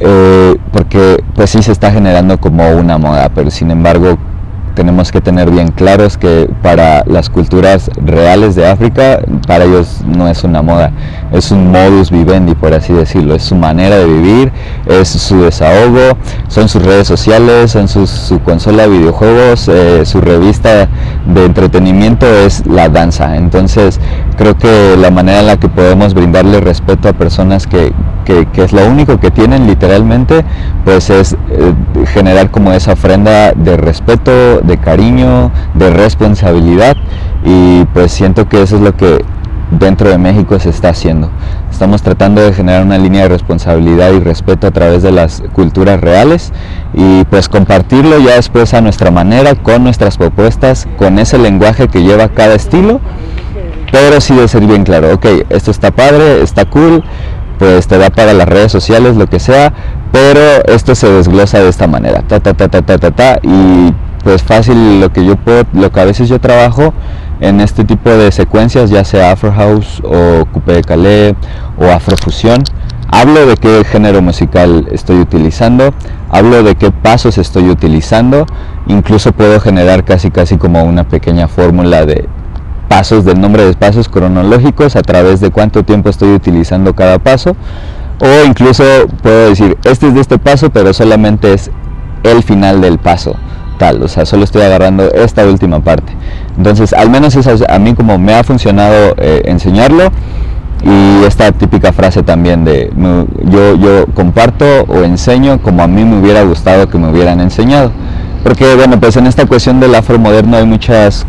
eh, 0.00 0.56
porque 0.72 1.22
pues 1.34 1.50
sí 1.50 1.62
se 1.62 1.72
está 1.72 1.92
generando 1.92 2.38
como 2.40 2.68
una 2.72 2.98
moda, 2.98 3.30
pero 3.34 3.50
sin 3.50 3.70
embargo 3.70 4.18
tenemos 4.74 5.12
que 5.12 5.20
tener 5.20 5.50
bien 5.50 5.68
claros 5.68 6.18
que 6.18 6.48
para 6.62 7.04
las 7.06 7.30
culturas 7.30 7.90
reales 7.96 8.54
de 8.54 8.66
África, 8.66 9.20
para 9.46 9.64
ellos 9.64 10.02
no 10.06 10.28
es 10.28 10.44
una 10.44 10.62
moda, 10.62 10.90
es 11.32 11.50
un 11.50 11.70
modus 11.70 12.10
vivendi, 12.10 12.54
por 12.54 12.74
así 12.74 12.92
decirlo, 12.92 13.34
es 13.34 13.42
su 13.42 13.56
manera 13.56 13.96
de 13.96 14.06
vivir, 14.06 14.52
es 14.86 15.08
su 15.08 15.42
desahogo, 15.42 16.18
son 16.48 16.68
sus 16.68 16.82
redes 16.82 17.06
sociales, 17.06 17.72
son 17.72 17.88
su 17.88 18.40
consola 18.40 18.84
de 18.84 18.88
videojuegos, 18.90 19.68
eh, 19.68 20.04
su 20.04 20.20
revista 20.20 20.88
de 21.26 21.44
entretenimiento 21.44 22.26
es 22.26 22.66
la 22.66 22.88
danza. 22.88 23.36
Entonces 23.36 24.00
creo 24.36 24.56
que 24.56 24.96
la 24.98 25.10
manera 25.10 25.40
en 25.40 25.46
la 25.46 25.56
que 25.56 25.68
podemos 25.68 26.14
brindarle 26.14 26.60
respeto 26.60 27.08
a 27.08 27.12
personas 27.12 27.66
que, 27.66 27.92
que, 28.24 28.46
es 28.62 28.72
lo 28.72 28.86
único 28.86 29.20
que 29.20 29.30
tienen 29.30 29.66
literalmente, 29.66 30.44
pues 30.84 31.10
es 31.10 31.34
eh, 31.50 31.72
generar 32.06 32.50
como 32.50 32.72
esa 32.72 32.92
ofrenda 32.92 33.52
de 33.52 33.76
respeto, 33.76 34.60
de 34.66 34.78
cariño, 34.78 35.50
de 35.74 35.90
responsabilidad 35.90 36.96
y 37.44 37.84
pues 37.92 38.12
siento 38.12 38.48
que 38.48 38.62
eso 38.62 38.76
es 38.76 38.82
lo 38.82 38.96
que 38.96 39.24
dentro 39.70 40.08
de 40.08 40.18
México 40.18 40.58
se 40.58 40.70
está 40.70 40.90
haciendo. 40.90 41.30
Estamos 41.70 42.02
tratando 42.02 42.40
de 42.40 42.52
generar 42.52 42.82
una 42.82 42.98
línea 42.98 43.22
de 43.22 43.28
responsabilidad 43.28 44.12
y 44.12 44.20
respeto 44.20 44.66
a 44.66 44.70
través 44.70 45.02
de 45.02 45.10
las 45.10 45.42
culturas 45.52 46.00
reales 46.00 46.52
y 46.92 47.24
pues 47.24 47.48
compartirlo 47.48 48.18
ya 48.18 48.36
después 48.36 48.74
a 48.74 48.80
nuestra 48.80 49.10
manera, 49.10 49.54
con 49.54 49.84
nuestras 49.84 50.16
propuestas, 50.16 50.86
con 50.96 51.18
ese 51.18 51.38
lenguaje 51.38 51.88
que 51.88 52.02
lleva 52.02 52.28
cada 52.28 52.54
estilo, 52.54 53.00
pero 53.90 54.20
sí 54.20 54.34
de 54.34 54.48
ser 54.48 54.66
bien 54.66 54.84
claro, 54.84 55.14
ok, 55.14 55.26
esto 55.50 55.70
está 55.70 55.90
padre, 55.90 56.42
está 56.42 56.64
cool, 56.64 57.02
pues 57.58 57.86
te 57.86 57.98
da 57.98 58.10
para 58.10 58.32
las 58.32 58.48
redes 58.48 58.72
sociales, 58.72 59.16
lo 59.16 59.26
que 59.26 59.40
sea, 59.40 59.72
pero 60.12 60.64
esto 60.66 60.94
se 60.94 61.08
desglosa 61.08 61.58
de 61.58 61.68
esta 61.68 61.86
manera, 61.86 62.22
ta 62.22 62.40
ta 62.40 62.54
ta 62.54 62.68
ta 62.68 62.82
ta 62.82 62.98
ta, 62.98 63.10
ta 63.10 63.38
y 63.42 63.92
pues 64.24 64.42
fácil 64.42 65.00
lo 65.00 65.12
que 65.12 65.24
yo 65.24 65.36
puedo, 65.36 65.64
lo 65.74 65.92
que 65.92 66.00
a 66.00 66.04
veces 66.06 66.28
yo 66.28 66.40
trabajo 66.40 66.94
en 67.40 67.60
este 67.60 67.84
tipo 67.84 68.08
de 68.08 68.32
secuencias, 68.32 68.90
ya 68.90 69.04
sea 69.04 69.32
Afro 69.32 69.52
House 69.52 70.02
o 70.02 70.46
Coupé 70.46 70.72
de 70.72 70.82
Calais 70.82 71.34
o 71.78 71.84
Afrofusión, 71.84 72.62
hablo 73.08 73.46
de 73.46 73.56
qué 73.56 73.84
género 73.84 74.22
musical 74.22 74.88
estoy 74.90 75.18
utilizando, 75.18 75.92
hablo 76.30 76.62
de 76.62 76.74
qué 76.74 76.90
pasos 76.90 77.36
estoy 77.36 77.68
utilizando, 77.68 78.46
incluso 78.86 79.32
puedo 79.32 79.60
generar 79.60 80.04
casi 80.04 80.30
casi 80.30 80.56
como 80.56 80.82
una 80.82 81.04
pequeña 81.04 81.46
fórmula 81.46 82.06
de 82.06 82.26
pasos, 82.88 83.26
del 83.26 83.40
nombre 83.40 83.64
de 83.66 83.74
pasos 83.74 84.08
cronológicos 84.08 84.96
a 84.96 85.02
través 85.02 85.40
de 85.40 85.50
cuánto 85.50 85.84
tiempo 85.84 86.08
estoy 86.08 86.32
utilizando 86.32 86.94
cada 86.94 87.18
paso. 87.18 87.56
O 88.20 88.46
incluso 88.46 88.84
puedo 89.22 89.48
decir, 89.48 89.76
este 89.84 90.06
es 90.06 90.14
de 90.14 90.20
este 90.20 90.38
paso, 90.38 90.70
pero 90.70 90.94
solamente 90.94 91.52
es 91.52 91.70
el 92.22 92.42
final 92.42 92.80
del 92.80 92.98
paso 92.98 93.34
tal, 93.78 94.02
o 94.02 94.08
sea, 94.08 94.24
solo 94.24 94.44
estoy 94.44 94.62
agarrando 94.62 95.10
esta 95.12 95.44
última 95.44 95.80
parte. 95.80 96.12
Entonces, 96.56 96.92
al 96.92 97.10
menos 97.10 97.34
eso 97.36 97.50
a 97.68 97.78
mí 97.78 97.94
como 97.94 98.18
me 98.18 98.34
ha 98.34 98.44
funcionado 98.44 99.14
eh, 99.18 99.42
enseñarlo 99.46 100.10
y 100.82 101.24
esta 101.24 101.50
típica 101.52 101.92
frase 101.92 102.22
también 102.22 102.64
de 102.64 102.92
yo, 103.44 103.74
yo 103.76 104.06
comparto 104.14 104.64
o 104.88 105.02
enseño 105.02 105.60
como 105.62 105.82
a 105.82 105.86
mí 105.86 106.04
me 106.04 106.20
hubiera 106.20 106.42
gustado 106.42 106.88
que 106.88 106.98
me 106.98 107.10
hubieran 107.10 107.40
enseñado. 107.40 107.90
Porque 108.42 108.74
bueno, 108.74 109.00
pues 109.00 109.16
en 109.16 109.26
esta 109.26 109.46
cuestión 109.46 109.80
del 109.80 109.94
afro 109.94 110.18
moderno 110.18 110.58
hay 110.58 110.66
muchas 110.66 111.24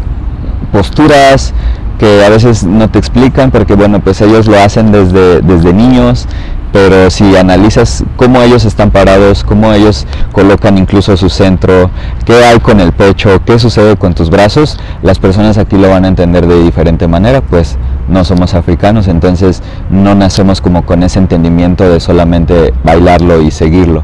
posturas, 0.74 1.54
que 1.98 2.26
a 2.26 2.30
veces 2.30 2.64
no 2.64 2.90
te 2.90 3.00
explican 3.00 3.52
porque 3.52 3.76
bueno 3.76 4.00
pues 4.00 4.22
ellos 4.22 4.48
lo 4.48 4.60
hacen 4.60 4.92
desde, 4.92 5.42
desde 5.42 5.74
niños 5.74 6.28
pero 6.76 7.10
si 7.10 7.38
analizas 7.38 8.04
cómo 8.18 8.42
ellos 8.42 8.66
están 8.66 8.92
parados, 8.92 9.46
cómo 9.46 9.72
ellos 9.72 10.06
colocan 10.34 10.78
incluso 10.78 11.16
su 11.16 11.30
centro, 11.30 11.90
qué 12.26 12.34
hay 12.44 12.60
con 12.60 12.82
el 12.82 12.92
pecho, 12.92 13.42
qué 13.46 13.60
sucede 13.60 13.96
con 13.96 14.14
tus 14.14 14.30
brazos, 14.30 14.78
las 15.02 15.18
personas 15.18 15.58
aquí 15.58 15.78
lo 15.78 15.90
van 15.90 16.04
a 16.04 16.10
entender 16.10 16.46
de 16.46 16.62
diferente 16.62 17.08
manera, 17.08 17.40
pues 17.40 17.78
no 18.10 18.26
somos 18.26 18.56
africanos, 18.56 19.08
entonces 19.08 19.64
no 19.90 20.16
nacemos 20.16 20.60
como 20.60 20.86
con 20.86 21.04
ese 21.04 21.18
entendimiento 21.18 21.90
de 21.90 22.02
solamente 22.02 22.74
bailarlo 22.84 23.42
y 23.42 23.52
seguirlo 23.52 24.04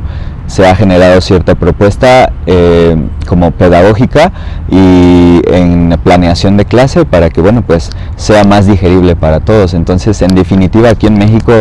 se 0.52 0.68
ha 0.68 0.76
generado 0.76 1.22
cierta 1.22 1.56
propuesta 1.56 2.34
eh, 2.46 2.98
como 3.26 3.52
pedagógica 3.52 4.34
y 4.70 5.40
en 5.46 5.98
planeación 6.04 6.58
de 6.58 6.66
clase 6.66 7.06
para 7.06 7.30
que 7.30 7.40
bueno 7.40 7.62
pues 7.62 7.90
sea 8.18 8.44
más 8.44 8.68
digerible 8.68 9.16
para 9.16 9.40
todos. 9.40 9.74
Entonces 9.74 10.22
en 10.22 10.36
definitiva 10.36 10.90
aquí 10.90 11.08
en 11.08 11.18
México 11.18 11.54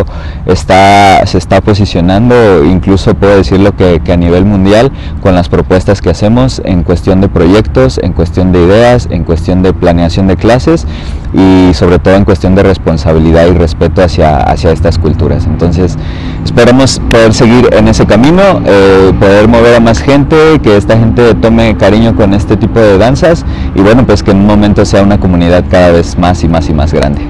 está 0.44 1.24
se 1.24 1.38
está 1.38 1.60
posicionando 1.60 2.64
incluso 2.64 3.14
puedo 3.14 3.36
decirlo 3.36 3.76
que, 3.76 4.00
que 4.00 4.12
a 4.12 4.16
nivel 4.16 4.44
mundial 4.44 4.90
con 5.22 5.36
las 5.36 5.48
propuestas 5.48 6.00
que 6.00 6.10
hacemos 6.10 6.60
en 6.64 6.82
cuestión 6.82 7.20
de 7.20 7.28
proyectos 7.28 8.00
en 8.02 8.12
cuestión 8.12 8.50
de 8.50 8.64
ideas 8.64 9.06
en 9.08 9.22
cuestión 9.22 9.62
de 9.62 9.72
planeación 9.72 10.26
de 10.26 10.36
clases 10.36 10.84
y 11.32 11.72
sobre 11.74 11.98
todo 11.98 12.14
en 12.14 12.24
cuestión 12.24 12.54
de 12.54 12.62
responsabilidad 12.62 13.46
y 13.46 13.52
respeto 13.52 14.02
hacia, 14.02 14.38
hacia 14.38 14.72
estas 14.72 14.98
culturas 14.98 15.46
entonces 15.46 15.96
esperamos 16.44 17.00
poder 17.10 17.32
seguir 17.32 17.68
en 17.72 17.88
ese 17.88 18.06
camino 18.06 18.60
eh, 18.66 19.12
poder 19.18 19.48
mover 19.48 19.74
a 19.76 19.80
más 19.80 20.00
gente, 20.00 20.60
que 20.62 20.76
esta 20.76 20.98
gente 20.98 21.34
tome 21.34 21.76
cariño 21.76 22.14
con 22.14 22.34
este 22.34 22.56
tipo 22.56 22.78
de 22.78 22.98
danzas 22.98 23.44
y 23.74 23.80
bueno, 23.80 24.06
pues 24.06 24.22
que 24.22 24.30
en 24.30 24.38
un 24.38 24.46
momento 24.46 24.84
sea 24.84 25.02
una 25.02 25.18
comunidad 25.18 25.64
cada 25.70 25.92
vez 25.92 26.16
más 26.18 26.42
y 26.44 26.48
más 26.48 26.68
y 26.68 26.74
más 26.74 26.92
grande. 26.92 27.20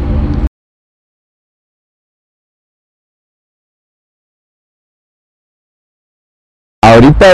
Ahorita 6.83 7.27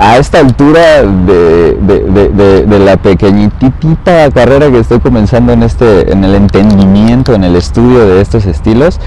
a 0.00 0.16
esta 0.18 0.38
altura 0.40 1.02
de, 1.02 2.78
la 2.78 2.96
pequeñitita 2.96 4.30
carrera 4.30 4.70
que 4.70 4.78
estoy 4.78 5.00
comenzando 5.00 5.52
en 5.52 5.62
este 5.62 6.12
en 6.12 6.24
el 6.24 6.34
entendimiento 6.34 7.34
en 7.34 7.44
el 7.44 7.56
estudio 7.56 8.06
de 8.06 8.20
estos 8.20 8.46
estilos 8.46 9.00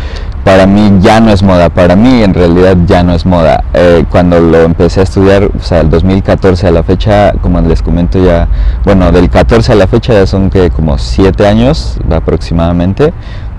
para 0.44 0.66
mí 0.68 1.00
ya 1.00 1.20
no 1.20 1.32
es 1.32 1.44
moda 1.44 1.70
para 1.70 1.96
mí 1.96 2.22
en 2.24 2.34
realidad 2.34 2.76
ya 2.86 3.04
no 3.04 3.14
es 3.14 3.26
moda. 3.26 3.64
Eh, 3.74 4.06
cuando 4.10 4.40
lo 4.40 4.62
empecé 4.62 5.00
a 5.02 5.04
estudiar 5.04 5.44
o 5.44 5.64
sea 5.64 5.82
el 5.82 5.90
2014 5.90 6.68
a 6.68 6.72
la 6.72 6.84
fecha 6.84 7.34
como 7.42 7.62
les 7.62 7.82
comento 7.82 8.24
ya 8.24 8.48
bueno 8.84 9.12
del 9.12 9.30
14 9.30 9.72
a 9.72 9.76
la 9.76 9.88
fecha 9.88 10.14
ya 10.14 10.28
son 10.28 10.50
que 10.50 10.70
como 10.70 10.98
7 10.98 11.48
años 11.48 11.98
aproximadamente 12.12 13.14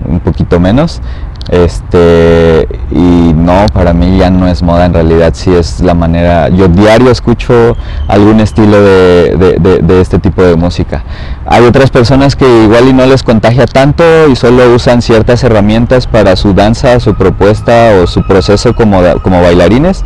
un 0.05 0.19
poquito 0.19 0.59
menos 0.59 1.01
este 1.49 2.67
y 2.91 3.33
no 3.33 3.65
para 3.73 3.93
mí 3.93 4.17
ya 4.17 4.29
no 4.29 4.47
es 4.47 4.63
moda 4.63 4.85
en 4.85 4.93
realidad 4.93 5.33
sí 5.35 5.53
es 5.53 5.81
la 5.81 5.93
manera 5.93 6.49
yo 6.49 6.67
diario 6.67 7.11
escucho 7.11 7.75
algún 8.07 8.39
estilo 8.39 8.81
de, 8.81 9.81
de, 9.81 10.01
este 10.01 10.19
tipo 10.19 10.41
de 10.43 10.55
música. 10.55 11.03
Hay 11.45 11.63
otras 11.63 11.89
personas 11.89 12.35
que 12.35 12.63
igual 12.63 12.87
y 12.87 12.93
no 12.93 13.05
les 13.05 13.23
contagia 13.23 13.65
tanto 13.65 14.03
y 14.29 14.35
solo 14.35 14.73
usan 14.73 15.01
ciertas 15.01 15.43
herramientas 15.43 16.07
para 16.07 16.35
su 16.35 16.53
danza 16.53 16.99
su 16.99 17.13
propuesta 17.15 17.91
o 18.01 18.07
su 18.07 18.23
proceso 18.23 18.73
como, 18.75 19.01
como 19.21 19.41
bailarines. 19.41 20.03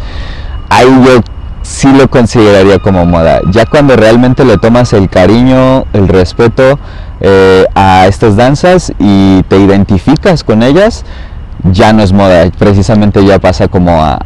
Ahí 0.70 0.88
yo 1.06 1.22
sí 1.68 1.92
lo 1.92 2.10
consideraría 2.10 2.80
como 2.80 3.06
moda 3.06 3.42
ya 3.52 3.66
cuando 3.66 3.96
realmente 3.96 4.46
le 4.46 4.58
tomas 4.58 4.94
el 4.94 5.10
cariño 5.10 5.86
el 5.94 6.08
respeto 6.08 6.80
eh, 7.20 7.66
a 7.74 8.06
estas 8.06 8.36
danzas 8.36 8.94
y 9.00 9.42
te 9.44 9.58
identificas 9.58 10.44
con 10.44 10.62
ellas, 10.62 11.04
ya 11.64 11.92
no 11.92 12.04
es 12.04 12.14
moda, 12.14 12.50
precisamente 12.58 13.26
ya 13.26 13.40
pasa 13.40 13.68
como 13.68 14.04
a, 14.04 14.20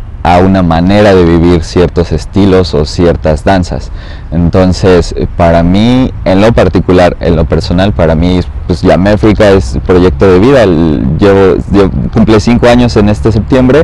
una 0.44 0.62
manera 0.62 1.16
de 1.16 1.26
vivir 1.26 1.64
ciertos 1.64 2.12
estilos 2.12 2.76
o 2.76 2.86
ciertas 2.86 3.44
danzas. 3.44 3.92
Entonces, 4.32 5.16
para 5.36 5.64
mí, 5.64 6.12
en 6.26 6.42
lo 6.42 6.54
particular, 6.54 7.18
en 7.22 7.36
lo 7.36 7.46
personal, 7.46 7.92
para 7.92 8.14
mí, 8.14 8.40
pues 8.68 8.84
la 8.84 8.98
Méfrica 8.98 9.50
es 9.50 9.80
proyecto 9.86 10.32
de 10.32 10.40
vida. 10.40 10.66
Llevo, 10.66 11.90
cumple 12.14 12.40
cinco 12.40 12.68
años 12.68 12.96
en 12.98 13.10
este 13.10 13.32
septiembre 13.32 13.84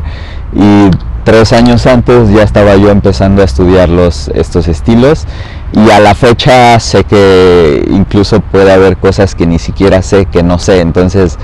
y 0.54 0.90
tres 1.28 1.52
años 1.52 1.86
antes 1.86 2.30
ya 2.30 2.42
estaba 2.42 2.74
yo 2.76 2.88
empezando 2.88 3.42
a 3.42 3.44
estudiar 3.44 3.90
los, 3.90 4.28
estos 4.28 4.66
estilos 4.66 5.26
y 5.72 5.90
a 5.90 6.00
la 6.00 6.14
fecha 6.14 6.80
sé 6.80 7.04
que 7.04 7.86
incluso 7.90 8.40
puede 8.40 8.72
haber 8.72 8.96
cosas 8.96 9.34
que 9.34 9.46
ni 9.46 9.58
siquiera 9.58 10.00
sé, 10.00 10.24
que 10.24 10.42
no 10.42 10.58
sé, 10.58 10.80
entonces, 10.80 11.38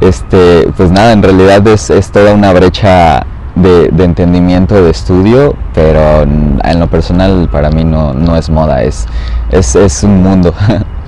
este, 0.00 0.66
pues 0.74 0.90
nada, 0.90 1.12
en 1.12 1.22
realidad 1.22 1.66
es, 1.68 1.92
toda 2.10 2.32
una 2.32 2.50
brecha 2.54 3.26
de, 3.56 3.92
entendimiento 3.98 4.82
de 4.82 4.88
estudio, 4.88 5.54
pero 5.74 6.22
en, 6.22 6.80
lo 6.80 6.86
personal 6.86 7.50
para 7.52 7.68
mí 7.68 7.84
no, 7.84 8.14
no 8.14 8.36
es 8.36 8.48
moda, 8.48 8.84
es, 8.84 9.06
es, 9.50 9.76
es 9.76 10.02
un 10.02 10.22
mundo. 10.22 10.54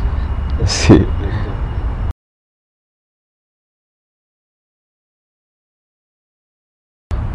sí. 0.67 1.03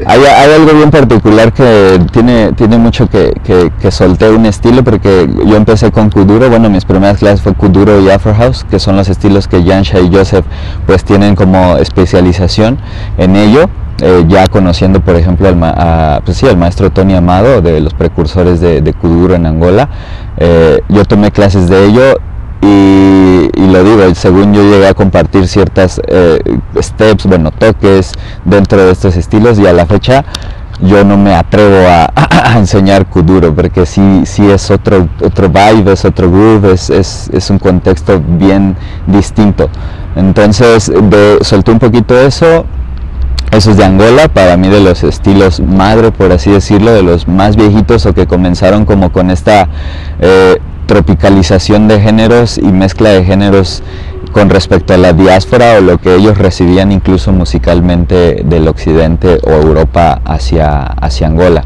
Hay, 0.06 0.22
algo 0.26 0.74
bien 0.74 0.90
particular 0.90 1.54
que 1.54 2.00
tiene, 2.12 2.52
tiene 2.54 2.78
mucho 2.78 3.08
que, 3.08 3.32
que, 3.44 3.92
solté 3.92 4.30
un 4.30 4.46
estilo 4.48 4.84
porque 4.84 5.30
yo 5.46 5.56
empecé 5.56 5.92
con 5.92 6.10
Kuduro, 6.10 6.50
bueno 6.50 6.70
mis 6.70 6.84
primeras 6.84 7.20
clases 7.20 7.42
fue 7.42 7.54
Kuduro 7.54 8.02
y 8.02 8.10
Afro 8.10 8.34
House, 8.34 8.66
que 8.70 8.80
son 8.80 8.96
los 8.96 9.08
estilos 9.08 9.48
que 9.48 9.64
Jansha 9.64 10.00
y 10.00 10.12
Joseph 10.12 10.46
pues 10.88 11.04
tienen 11.04 11.36
como 11.36 11.78
especialización 11.78 12.80
en 13.18 13.36
ello. 13.36 13.70
Eh, 14.02 14.26
ya 14.28 14.48
conociendo 14.48 15.02
por 15.02 15.16
ejemplo 15.16 15.48
al, 15.48 16.22
pues 16.24 16.38
sí, 16.38 16.48
maestro 16.58 16.92
Tony 16.92 17.14
Amado 17.14 17.62
de 17.62 17.80
los 17.80 17.94
precursores 17.94 18.60
de, 18.60 18.82
de 18.82 18.94
Kuduro 18.94 19.36
en 19.36 19.46
Angola, 19.46 19.88
eh, 20.38 20.82
yo 20.90 21.06
tomé 21.06 21.30
clases 21.30 21.70
de 21.70 21.86
ello 21.86 22.20
y, 22.66 23.68
lo 23.68 23.84
digo, 23.84 24.16
según 24.16 24.54
yo 24.54 24.62
llegué 24.64 24.88
a 24.88 24.94
compartir 24.94 25.48
ciertas 25.48 26.00
eh, 26.08 26.40
steps, 26.80 27.26
bueno, 27.26 27.52
toques 27.52 28.12
dentro 28.46 28.86
de 28.86 28.92
estos 28.92 29.18
estilos 29.18 29.60
y 29.60 29.66
a 29.66 29.74
la 29.74 29.86
fecha 29.86 30.24
yo 30.82 31.04
no 31.04 31.18
me 31.18 31.34
atrevo 31.34 31.86
a, 31.88 32.10
enseñar 32.58 33.08
Kuduro 33.08 33.54
porque 33.54 33.86
sí, 33.86 34.22
sí 34.26 34.50
es 34.50 34.70
otro, 34.70 35.08
otro 35.24 35.50
vibe, 35.50 35.94
es 35.94 36.06
otro 36.06 36.30
groove, 36.30 36.74
es, 36.74 36.90
es, 36.90 37.30
es 37.34 37.50
un 37.50 37.60
contexto 37.60 38.22
bien 38.26 38.76
distinto. 39.08 39.70
Entonces 40.16 40.92
de, 40.92 41.40
solté 41.42 41.72
un 41.72 41.80
poquito 41.80 42.18
eso, 42.18 42.66
eso 43.52 43.72
es 43.72 43.78
de 43.78 43.86
Angola, 43.86 44.28
para 44.28 44.56
mí 44.56 44.70
de 44.70 44.80
los 44.80 45.04
estilos 45.04 45.60
madre, 45.60 46.12
por 46.12 46.32
así 46.32 46.52
decirlo, 46.52 46.92
de 46.92 47.04
los 47.04 47.28
más 47.28 47.56
viejitos 47.56 48.06
o 48.06 48.14
que 48.14 48.28
comenzaron 48.28 48.86
como 48.86 49.12
con 49.12 49.32
esta 49.32 49.68
eh, 50.20 50.60
tropicalización 50.94 51.88
de 51.88 52.00
géneros 52.00 52.60
y 52.60 52.72
mezcla 52.72 53.10
de 53.10 53.26
géneros 53.26 53.82
con 54.32 54.52
respecto 54.52 54.94
a 54.94 54.98
la 54.98 55.12
diáspora 55.12 55.78
o 55.80 55.82
lo 55.82 55.98
que 55.98 56.14
ellos 56.14 56.38
recibían 56.38 56.92
incluso 56.92 57.32
musicalmente 57.32 58.44
del 58.46 58.68
occidente 58.68 59.40
o 59.44 59.54
Europa 59.54 60.22
hacia, 60.24 60.84
hacia 60.84 61.26
Angola. 61.26 61.64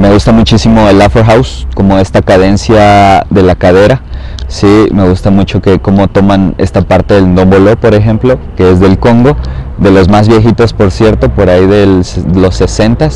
me 0.00 0.10
gusta 0.10 0.32
muchísimo 0.32 0.88
el 0.88 1.02
Afro 1.02 1.24
House, 1.24 1.66
como 1.74 1.98
esta 1.98 2.22
cadencia 2.22 3.26
de 3.28 3.42
la 3.42 3.54
cadera. 3.54 4.00
Sí, 4.46 4.88
me 4.92 5.06
gusta 5.06 5.30
mucho 5.30 5.60
que 5.60 5.78
como 5.78 6.08
toman 6.08 6.54
esta 6.56 6.80
parte 6.80 7.12
del 7.12 7.34
ndombolo, 7.34 7.78
por 7.78 7.94
ejemplo, 7.94 8.38
que 8.56 8.70
es 8.70 8.80
del 8.80 8.98
Congo, 8.98 9.36
de 9.76 9.90
los 9.90 10.08
más 10.08 10.26
viejitos, 10.26 10.72
por 10.72 10.90
cierto, 10.90 11.28
por 11.28 11.50
ahí 11.50 11.66
de 11.66 12.02
los 12.34 12.54
60 12.56 13.10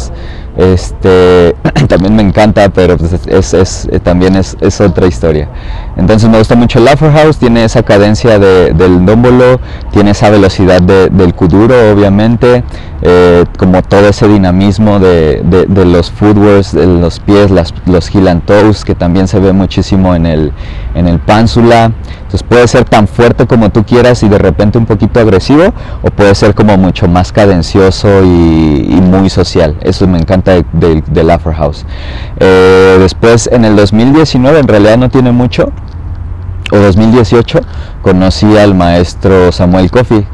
este 0.56 1.51
también 1.88 2.14
me 2.16 2.22
encanta, 2.22 2.68
pero 2.68 2.96
pues 2.96 3.12
es, 3.26 3.54
es, 3.54 3.88
eh, 3.90 4.00
también 4.00 4.36
es, 4.36 4.56
es, 4.60 4.80
otra 4.80 5.06
historia. 5.06 5.48
Entonces 5.96 6.28
me 6.28 6.38
gusta 6.38 6.54
mucho 6.54 6.78
el 6.78 6.88
House, 6.88 7.38
tiene 7.38 7.64
esa 7.64 7.82
cadencia 7.82 8.38
de, 8.38 8.72
del 8.72 9.04
dombolo, 9.04 9.60
tiene 9.92 10.12
esa 10.12 10.30
velocidad 10.30 10.80
de, 10.80 11.08
del 11.10 11.34
kuduro, 11.34 11.92
obviamente, 11.92 12.64
eh, 13.02 13.44
como 13.58 13.82
todo 13.82 14.08
ese 14.08 14.28
dinamismo 14.28 14.98
de, 14.98 15.42
de 15.42 15.84
los 15.84 16.10
footworks, 16.10 16.72
de 16.72 16.86
los 16.86 17.20
pies, 17.20 17.50
las, 17.50 17.74
los 17.86 18.14
heel 18.14 18.28
and 18.28 18.42
que 18.84 18.94
también 18.94 19.28
se 19.28 19.38
ve 19.40 19.52
muchísimo 19.52 20.14
en 20.14 20.26
el, 20.26 20.52
en 20.94 21.08
el 21.08 21.18
pánsula. 21.18 21.92
Entonces 22.32 22.42
puede 22.44 22.68
ser 22.68 22.84
tan 22.84 23.08
fuerte 23.08 23.46
como 23.46 23.70
tú 23.70 23.84
quieras 23.84 24.22
y 24.22 24.28
de 24.28 24.38
repente 24.38 24.78
un 24.78 24.86
poquito 24.86 25.20
agresivo, 25.20 25.74
o 26.02 26.10
puede 26.10 26.34
ser 26.34 26.54
como 26.54 26.76
mucho 26.78 27.08
más 27.08 27.32
cadencioso 27.32 28.22
y, 28.22 29.00
muy 29.02 29.28
social. 29.28 29.76
Eso 29.82 30.06
me 30.06 30.18
encanta 30.18 30.52
del 30.72 31.30
Afro 31.30 31.52
House. 31.52 31.84
Eh, 32.38 32.96
después 32.98 33.50
en 33.52 33.64
el 33.66 33.76
2019, 33.76 34.60
en 34.60 34.68
realidad 34.68 34.96
no 34.96 35.10
tiene 35.10 35.32
mucho, 35.32 35.70
o 36.70 36.76
2018 36.78 37.60
conocí 38.02 38.58
al 38.58 38.74
maestro 38.74 39.52
Samuel 39.52 39.90
Coffey, 39.90 40.26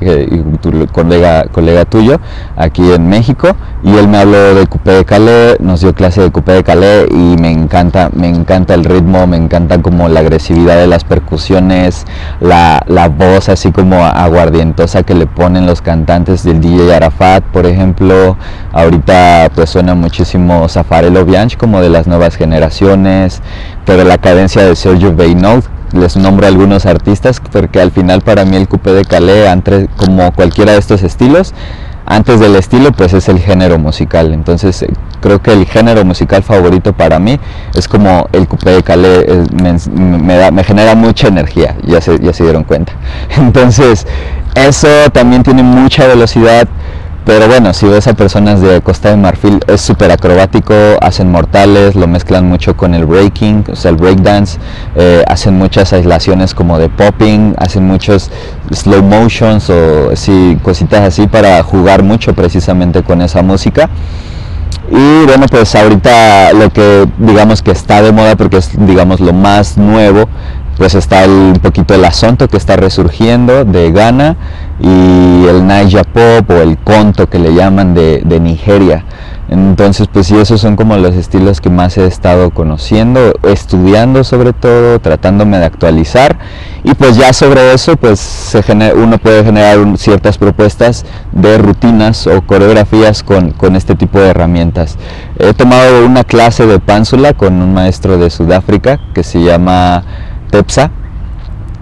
tu 0.61 0.87
colega, 0.89 1.45
colega 1.53 1.85
tuyo, 1.85 2.19
aquí 2.57 2.93
en 2.93 3.09
México, 3.09 3.49
y 3.83 3.95
él 3.95 4.09
me 4.09 4.19
habló 4.19 4.55
de 4.55 4.67
Coupé 4.67 4.93
de 4.93 5.05
Calais, 5.05 5.61
nos 5.61 5.81
dio 5.81 5.95
clase 5.95 6.23
de 6.23 6.31
Coupé 6.31 6.53
de 6.53 6.65
Calais 6.65 7.07
y 7.11 7.37
me 7.39 7.51
encanta, 7.51 8.11
me 8.15 8.29
encanta 8.29 8.75
el 8.75 8.85
ritmo, 8.85 9.27
me 9.27 9.37
encanta 9.37 9.83
como 9.83 10.09
la 10.09 10.21
agresividad 10.21 10.77
de 10.77 10.87
las 10.87 11.05
percusiones, 11.05 12.07
la, 12.41 12.83
la 12.87 13.09
voz 13.09 13.49
así 13.49 13.71
como 13.71 14.03
aguardientosa 14.05 15.03
que 15.03 15.15
le 15.15 15.27
ponen 15.27 15.67
los 15.67 15.83
cantantes 15.83 16.45
del 16.45 16.61
DJ 16.61 16.95
Arafat, 16.95 17.45
por 17.45 17.67
ejemplo, 17.67 18.37
ahorita 18.73 19.51
pues 19.55 19.71
suena 19.71 19.95
muchísimo 19.95 20.69
Zafarelo 20.69 21.25
Bianch 21.25 21.57
como 21.57 21.81
de 21.83 21.91
las 21.91 22.07
nuevas 22.07 22.37
generaciones, 22.37 23.43
pero 23.85 24.05
la 24.05 24.19
cadencia 24.19 24.63
de 24.63 24.75
Sergio 24.75 25.15
Beynaud 25.15 25.65
les 25.93 26.17
nombro 26.17 26.47
algunos 26.47 26.87
artistas 26.87 27.41
porque 27.41 27.81
al 27.81 27.91
final 27.91 28.21
para 28.23 28.45
mí 28.45 28.57
el 28.57 28.69
coupé 28.69 28.93
de 28.93 29.05
Calais, 29.05 29.47
entre, 29.49 29.89
como 29.97 30.33
cualquiera 30.33 30.73
de 30.73 30.79
estos 30.79 31.03
estilos, 31.03 31.55
antes 32.07 32.41
del 32.41 32.57
estilo 32.57 32.93
pues 32.93 33.13
es 33.13 33.29
el 33.29 33.39
género 33.39 33.79
musical. 33.79 34.33
Entonces 34.33 34.83
eh, 34.83 34.91
creo 35.21 35.41
que 35.43 35.53
el 35.53 35.67
género 35.67 36.05
musical 36.05 36.43
favorito 36.43 36.93
para 36.93 37.19
mí 37.19 37.39
es 37.75 37.89
como 37.89 38.29
el 38.33 38.49
coupé 38.49 38.71
de 38.71 38.83
Calais, 38.83 39.25
eh, 39.27 39.45
me, 39.93 40.37
da, 40.37 40.51
me 40.51 40.65
genera 40.65 40.95
mucha 40.95 41.29
energía, 41.29 41.77
ya 41.85 42.01
se, 42.01 42.19
ya 42.19 42.33
se 42.33 42.45
dieron 42.45 42.65
cuenta. 42.65 42.93
Entonces 43.37 44.07
eso 44.55 44.89
también 45.13 45.43
tiene 45.43 45.63
mucha 45.63 46.07
velocidad 46.07 46.69
pero 47.29 47.47
bueno, 47.47 47.75
si 47.75 47.85
ves 47.85 48.07
a 48.07 48.15
personas 48.15 48.63
de 48.63 48.81
Costa 48.81 49.11
de 49.11 49.19
Marfil, 49.19 49.61
es 49.67 49.83
súper 49.83 50.11
acrobático, 50.11 50.73
hacen 51.03 51.31
mortales, 51.31 51.95
lo 51.95 52.07
mezclan 52.07 52.49
mucho 52.49 52.75
con 52.75 52.95
el 52.95 53.05
breaking, 53.05 53.67
o 53.71 53.77
sea, 53.77 53.91
el 53.91 53.99
breakdance, 53.99 54.59
eh, 54.97 55.23
hacen 55.29 55.59
muchas 55.59 55.93
aislaciones 55.93 56.55
como 56.55 56.79
de 56.79 56.89
popping, 56.89 57.55
hacen 57.59 57.87
muchos 57.87 58.31
slow 58.73 59.03
motions 59.03 59.69
o 59.69 60.17
sí, 60.17 60.57
cositas 60.63 61.03
así 61.03 61.27
para 61.27 61.63
jugar 61.63 62.03
mucho 62.03 62.33
precisamente 62.33 63.03
con 63.03 63.21
esa 63.21 63.43
música. 63.43 63.91
Y 64.91 65.27
bueno, 65.27 65.45
pues 65.51 65.75
ahorita 65.75 66.55
lo 66.55 66.71
que 66.71 67.07
digamos 67.19 67.61
que 67.61 67.73
está 67.73 68.01
de 68.01 68.11
moda 68.11 68.37
porque 68.37 68.57
es 68.57 68.71
digamos 68.87 69.21
lo 69.21 69.35
más 69.35 69.77
nuevo 69.77 70.31
pues 70.79 70.95
está 70.95 71.25
el, 71.25 71.31
un 71.31 71.61
poquito 71.61 71.93
el 71.95 72.05
asonto 72.05 72.49
que 72.49 72.57
está 72.57 72.77
resurgiendo 72.77 73.65
de 73.65 73.91
Ghana 73.91 74.37
y 74.81 75.47
el 75.47 75.67
Naija 75.67 76.05
Pop 76.05 76.49
o 76.51 76.63
el 76.63 76.79
conto 76.79 77.29
que 77.29 77.41
le 77.41 77.53
llaman 77.53 77.95
de, 77.95 78.41
Nigeria. 78.41 79.05
Entonces, 79.51 80.09
pues 80.13 80.27
sí, 80.27 80.37
esos 80.37 80.61
son 80.61 80.77
como 80.77 80.97
los 80.99 81.15
estilos 81.17 81.61
que 81.61 81.71
más 81.71 81.97
he 81.97 82.07
estado 82.07 82.51
conociendo, 82.51 83.33
estudiando 83.43 84.23
sobre 84.23 84.53
todo, 84.53 85.01
tratándome 85.01 85.59
de 85.59 85.65
actualizar 85.65 86.39
y 86.85 86.95
pues 86.95 87.17
ya 87.17 87.33
sobre 87.33 87.73
eso, 87.73 87.97
pues 87.97 88.21
se 88.21 88.63
uno 88.95 89.19
puede 89.19 89.43
generar 89.43 89.79
ciertas 89.97 90.39
propuestas 90.39 91.05
de 91.33 91.59
rutinas 91.59 92.27
o 92.27 92.43
coreografías 92.43 93.23
con, 93.23 93.51
con 93.51 93.75
este 93.75 93.97
tipo 93.97 94.21
de 94.21 94.29
herramientas. 94.29 94.97
He 95.39 95.55
tomado 95.55 96.05
una 96.05 96.25
clase 96.25 96.67
de 96.67 96.79
pánsula 96.79 97.33
con 97.33 97.55
un 97.55 97.75
maestro 97.75 98.19
de 98.19 98.31
Sudáfrica 98.31 99.01
que 99.15 99.25
se 99.25 99.43
llama 99.43 100.05
Tepsa, 100.51 100.91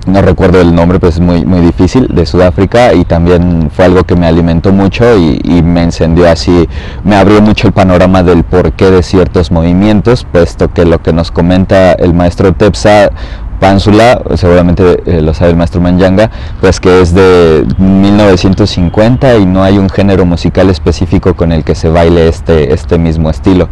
no 0.07 0.23
recuerdo 0.23 0.61
el 0.61 0.73
nombre, 0.75 1.01
pero 1.01 1.11
es 1.11 1.19
muy, 1.19 1.45
muy 1.45 1.61
difícil, 1.61 2.07
de 2.09 2.27
Sudáfrica 2.27 2.95
y 2.95 3.05
también 3.05 3.71
fue 3.75 3.87
algo 3.87 4.05
que 4.05 4.15
me 4.15 4.27
alimentó 4.27 4.73
mucho 4.73 5.17
y, 5.17 5.41
y, 5.43 5.63
me 5.63 5.83
encendió 5.83 6.31
así, 6.31 6.69
me 7.03 7.17
abrió 7.17 7.43
mucho 7.43 7.67
el 7.67 7.73
panorama 7.73 8.23
del 8.23 8.45
porqué 8.45 8.91
de 8.91 9.03
ciertos 9.03 9.51
movimientos, 9.51 10.25
puesto 10.31 10.73
que 10.73 10.85
lo 10.85 11.03
que 11.03 11.13
nos 11.13 11.33
comenta 11.33 11.93
el 11.93 12.15
maestro 12.15 12.53
Tepsa 12.53 13.11
Pánsula, 13.57 14.23
seguramente 14.35 15.03
eh, 15.07 15.21
lo 15.21 15.35
sabe 15.35 15.51
el 15.51 15.57
maestro 15.57 15.81
Manyanga, 15.81 16.31
pues 16.61 16.81
que 16.81 17.01
es 17.01 17.15
de 17.15 17.67
1950 17.79 19.37
y 19.37 19.47
no 19.47 19.63
hay 19.63 19.79
un 19.79 19.89
género 19.89 20.25
musical 20.25 20.71
específico 20.71 21.35
con 21.35 21.53
el 21.53 21.65
que 21.65 21.75
se 21.75 21.89
baile 21.89 22.29
este, 22.29 22.73
este 22.73 22.99
mismo 22.99 23.31
estilo. 23.31 23.69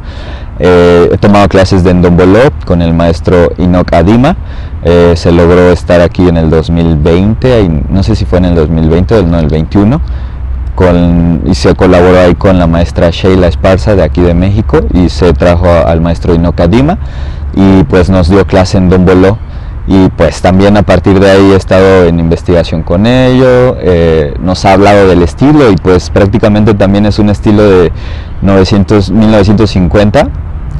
Eh, 0.58 1.10
he 1.12 1.18
tomado 1.18 1.48
clases 1.48 1.82
de 1.84 1.92
Ndombolo 1.94 2.40
con 2.64 2.80
el 2.80 2.94
maestro 2.94 3.52
Inok 3.58 3.92
Adima, 3.92 4.36
eh, 4.84 5.14
se 5.16 5.32
logró 5.32 5.70
estar 5.70 6.00
aquí 6.00 6.28
en 6.28 6.36
el 6.36 6.50
2020, 6.50 7.68
no 7.88 8.02
sé 8.02 8.14
si 8.14 8.24
fue 8.24 8.38
en 8.38 8.46
el 8.46 8.54
2020 8.54 9.14
o 9.16 9.22
no, 9.22 9.38
el 9.38 9.48
21. 9.48 10.00
Con, 10.74 11.42
y 11.46 11.54
se 11.54 11.76
colaboró 11.76 12.18
ahí 12.18 12.34
con 12.34 12.58
la 12.58 12.66
maestra 12.66 13.10
Sheila 13.10 13.46
Esparza 13.46 13.94
de 13.94 14.02
aquí 14.02 14.20
de 14.22 14.34
México 14.34 14.80
y 14.92 15.08
se 15.08 15.32
trajo 15.32 15.68
al 15.68 16.00
maestro 16.00 16.34
Inok 16.34 16.60
Adima 16.60 16.98
y 17.54 17.84
pues 17.84 18.10
nos 18.10 18.28
dio 18.28 18.44
clase 18.44 18.78
en 18.78 18.88
Dombolo 18.88 19.38
y 19.86 20.08
pues 20.10 20.40
también 20.40 20.76
a 20.76 20.82
partir 20.82 21.20
de 21.20 21.30
ahí 21.30 21.52
he 21.52 21.56
estado 21.56 22.04
en 22.04 22.18
investigación 22.18 22.82
con 22.82 23.06
ello, 23.06 23.76
eh, 23.80 24.34
nos 24.40 24.64
ha 24.64 24.72
hablado 24.72 25.08
del 25.08 25.22
estilo 25.22 25.70
y 25.70 25.76
pues 25.76 26.10
prácticamente 26.10 26.74
también 26.74 27.04
es 27.06 27.18
un 27.18 27.28
estilo 27.28 27.62
de 27.62 27.92
900, 28.42 29.10
1950 29.10 30.28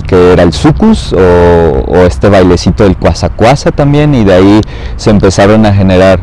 que 0.06 0.32
era 0.32 0.42
el 0.42 0.52
sucus 0.52 1.12
o, 1.12 1.96
este 2.06 2.28
bailecito 2.28 2.84
del 2.84 2.96
cuasa 2.96 3.70
también 3.70 4.14
y 4.14 4.24
de 4.24 4.34
ahí 4.34 4.60
se 4.96 5.10
empezaron 5.10 5.64
a 5.64 5.72
generar 5.72 6.20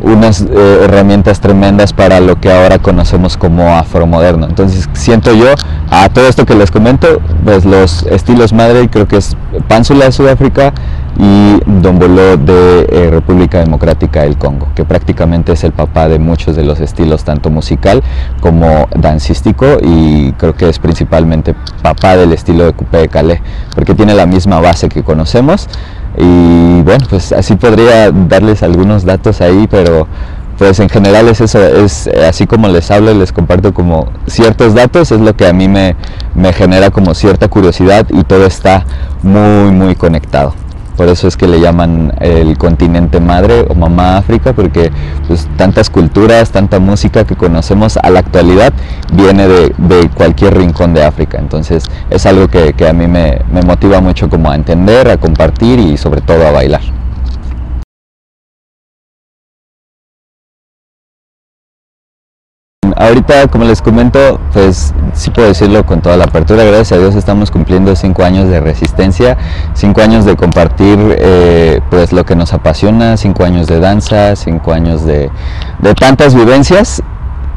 unas 0.00 0.42
eh, 0.42 0.80
herramientas 0.84 1.40
tremendas 1.40 1.92
para 1.92 2.20
lo 2.20 2.40
que 2.40 2.52
ahora 2.52 2.78
conocemos 2.78 3.36
como 3.36 3.76
afromoderno. 3.76 4.46
Entonces 4.46 4.88
siento 4.92 5.34
yo 5.34 5.54
a 5.90 6.08
todo 6.08 6.28
esto 6.28 6.46
que 6.46 6.54
les 6.54 6.70
comento, 6.70 7.20
pues 7.44 7.64
los 7.64 8.04
estilos 8.04 8.52
madre 8.52 8.88
creo 8.88 9.08
que 9.08 9.16
es 9.16 9.36
Pánsula 9.66 10.06
de 10.06 10.12
Sudáfrica 10.12 10.72
y 11.16 11.60
Dombolo 11.66 12.36
de 12.36 12.86
eh, 12.90 13.10
República 13.10 13.58
Democrática 13.58 14.22
del 14.22 14.36
Congo, 14.36 14.68
que 14.74 14.84
prácticamente 14.84 15.52
es 15.52 15.64
el 15.64 15.72
papá 15.72 16.08
de 16.08 16.18
muchos 16.18 16.56
de 16.56 16.64
los 16.64 16.80
estilos, 16.80 17.24
tanto 17.24 17.50
musical 17.50 18.02
como 18.40 18.88
dancístico, 18.96 19.78
y 19.82 20.32
creo 20.32 20.54
que 20.54 20.68
es 20.68 20.78
principalmente 20.78 21.54
papá 21.82 22.16
del 22.16 22.32
estilo 22.32 22.64
de 22.64 22.72
Coupé 22.72 22.98
de 22.98 23.08
Calais, 23.08 23.40
porque 23.74 23.94
tiene 23.94 24.14
la 24.14 24.26
misma 24.26 24.60
base 24.60 24.88
que 24.88 25.02
conocemos, 25.02 25.68
y 26.16 26.82
bueno, 26.82 27.06
pues 27.08 27.32
así 27.32 27.56
podría 27.56 28.10
darles 28.10 28.62
algunos 28.62 29.04
datos 29.04 29.40
ahí, 29.40 29.66
pero 29.70 30.06
pues 30.58 30.80
en 30.80 30.88
general 30.88 31.28
es 31.28 31.40
eso, 31.40 31.62
es 31.62 32.08
así 32.08 32.48
como 32.48 32.66
les 32.68 32.90
hablo 32.90 33.12
y 33.12 33.14
les 33.14 33.32
comparto 33.32 33.72
como 33.72 34.08
ciertos 34.26 34.74
datos, 34.74 35.12
es 35.12 35.20
lo 35.20 35.36
que 35.36 35.46
a 35.46 35.52
mí 35.52 35.68
me, 35.68 35.94
me 36.34 36.52
genera 36.52 36.90
como 36.90 37.14
cierta 37.14 37.46
curiosidad 37.46 38.06
y 38.10 38.24
todo 38.24 38.44
está 38.44 38.84
muy 39.22 39.70
muy 39.70 39.94
conectado 39.94 40.54
por 40.98 41.08
eso 41.08 41.28
es 41.28 41.36
que 41.36 41.46
le 41.46 41.60
llaman 41.60 42.12
el 42.20 42.58
continente 42.58 43.20
madre 43.20 43.64
o 43.68 43.74
mamá 43.76 44.18
África, 44.18 44.52
porque 44.52 44.90
pues, 45.28 45.46
tantas 45.56 45.90
culturas, 45.90 46.50
tanta 46.50 46.80
música 46.80 47.24
que 47.24 47.36
conocemos 47.36 47.96
a 47.96 48.10
la 48.10 48.18
actualidad 48.18 48.72
viene 49.12 49.46
de, 49.46 49.72
de 49.78 50.08
cualquier 50.10 50.58
rincón 50.58 50.94
de 50.94 51.04
África. 51.04 51.38
Entonces 51.38 51.84
es 52.10 52.26
algo 52.26 52.48
que, 52.48 52.72
que 52.72 52.88
a 52.88 52.92
mí 52.92 53.06
me, 53.06 53.38
me 53.52 53.62
motiva 53.62 54.00
mucho 54.00 54.28
como 54.28 54.50
a 54.50 54.56
entender, 54.56 55.08
a 55.08 55.18
compartir 55.18 55.78
y 55.78 55.96
sobre 55.96 56.20
todo 56.20 56.44
a 56.44 56.50
bailar. 56.50 56.82
Ahorita, 62.98 63.46
como 63.46 63.64
les 63.64 63.80
comento, 63.80 64.40
pues 64.52 64.92
sí 65.14 65.30
puedo 65.30 65.48
decirlo 65.48 65.86
con 65.86 66.00
toda 66.00 66.16
la 66.16 66.24
apertura, 66.24 66.64
gracias 66.64 66.92
a 66.92 66.98
Dios 66.98 67.14
estamos 67.14 67.50
cumpliendo 67.50 67.94
cinco 67.94 68.24
años 68.24 68.48
de 68.48 68.60
resistencia, 68.60 69.38
cinco 69.74 70.02
años 70.02 70.24
de 70.24 70.36
compartir 70.36 70.98
eh, 71.18 71.80
pues 71.90 72.12
lo 72.12 72.24
que 72.24 72.34
nos 72.34 72.52
apasiona, 72.52 73.16
cinco 73.16 73.44
años 73.44 73.68
de 73.68 73.78
danza, 73.78 74.34
cinco 74.34 74.72
años 74.72 75.04
de, 75.04 75.30
de 75.78 75.94
tantas 75.94 76.34
vivencias 76.34 77.02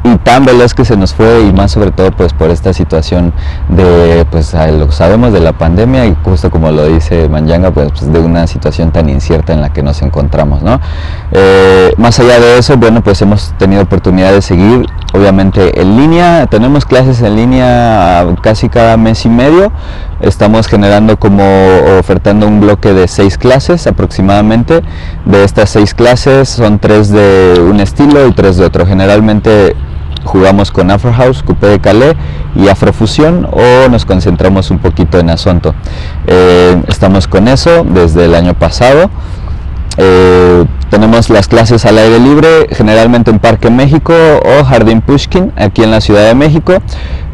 y 0.04 0.16
tan 0.18 0.44
veloz 0.44 0.74
que 0.74 0.84
se 0.84 0.96
nos 0.96 1.14
fue 1.14 1.42
y 1.42 1.52
más 1.52 1.72
sobre 1.72 1.90
todo 1.90 2.10
pues 2.10 2.32
por 2.32 2.50
esta 2.50 2.72
situación 2.72 3.32
de 3.68 4.26
pues 4.30 4.54
lo 4.54 4.90
sabemos 4.90 5.32
de 5.32 5.40
la 5.40 5.52
pandemia 5.52 6.06
y 6.06 6.16
justo 6.24 6.50
como 6.50 6.70
lo 6.70 6.86
dice 6.86 7.28
Manyanga 7.28 7.70
pues, 7.70 7.92
pues, 7.92 8.12
de 8.12 8.18
una 8.18 8.46
situación 8.46 8.90
tan 8.90 9.08
incierta 9.08 9.52
en 9.52 9.60
la 9.60 9.72
que 9.72 9.82
nos 9.82 10.02
encontramos 10.02 10.62
no 10.62 10.80
eh, 11.30 11.92
más 11.98 12.18
allá 12.18 12.40
de 12.40 12.58
eso 12.58 12.76
bueno 12.76 13.02
pues 13.02 13.22
hemos 13.22 13.52
tenido 13.58 13.82
oportunidad 13.82 14.32
de 14.32 14.42
seguir 14.42 14.86
obviamente 15.12 15.80
en 15.80 15.96
línea 15.96 16.46
tenemos 16.46 16.84
clases 16.84 17.22
en 17.22 17.36
línea 17.36 18.26
casi 18.42 18.68
cada 18.68 18.96
mes 18.96 19.24
y 19.24 19.28
medio 19.28 19.72
Estamos 20.22 20.68
generando 20.68 21.18
como 21.18 21.42
ofertando 21.98 22.46
un 22.46 22.60
bloque 22.60 22.92
de 22.92 23.08
seis 23.08 23.36
clases 23.36 23.88
aproximadamente. 23.88 24.80
De 25.24 25.42
estas 25.42 25.70
seis 25.70 25.94
clases 25.94 26.48
son 26.48 26.78
tres 26.78 27.08
de 27.08 27.60
un 27.60 27.80
estilo 27.80 28.28
y 28.28 28.32
tres 28.32 28.56
de 28.56 28.64
otro. 28.64 28.86
Generalmente 28.86 29.74
jugamos 30.24 30.70
con 30.70 30.90
Afro 30.90 31.12
House, 31.12 31.42
Coupé 31.42 31.66
de 31.68 31.80
Calais 31.80 32.14
y 32.54 32.68
Afrofusión 32.68 33.48
o 33.50 33.88
nos 33.88 34.04
concentramos 34.04 34.70
un 34.70 34.78
poquito 34.78 35.18
en 35.18 35.30
Asunto. 35.30 35.74
Eh, 36.26 36.82
estamos 36.88 37.28
con 37.28 37.48
eso 37.48 37.84
desde 37.84 38.24
el 38.24 38.34
año 38.34 38.54
pasado. 38.54 39.10
Eh, 39.98 40.31
tenemos 40.92 41.30
las 41.30 41.48
clases 41.48 41.86
al 41.86 41.96
aire 41.96 42.18
libre, 42.18 42.66
generalmente 42.70 43.30
en 43.30 43.38
Parque 43.38 43.70
México 43.70 44.12
o 44.12 44.62
Jardín 44.62 45.00
Pushkin, 45.00 45.50
aquí 45.56 45.82
en 45.82 45.90
la 45.90 46.02
Ciudad 46.02 46.26
de 46.26 46.34
México. 46.34 46.74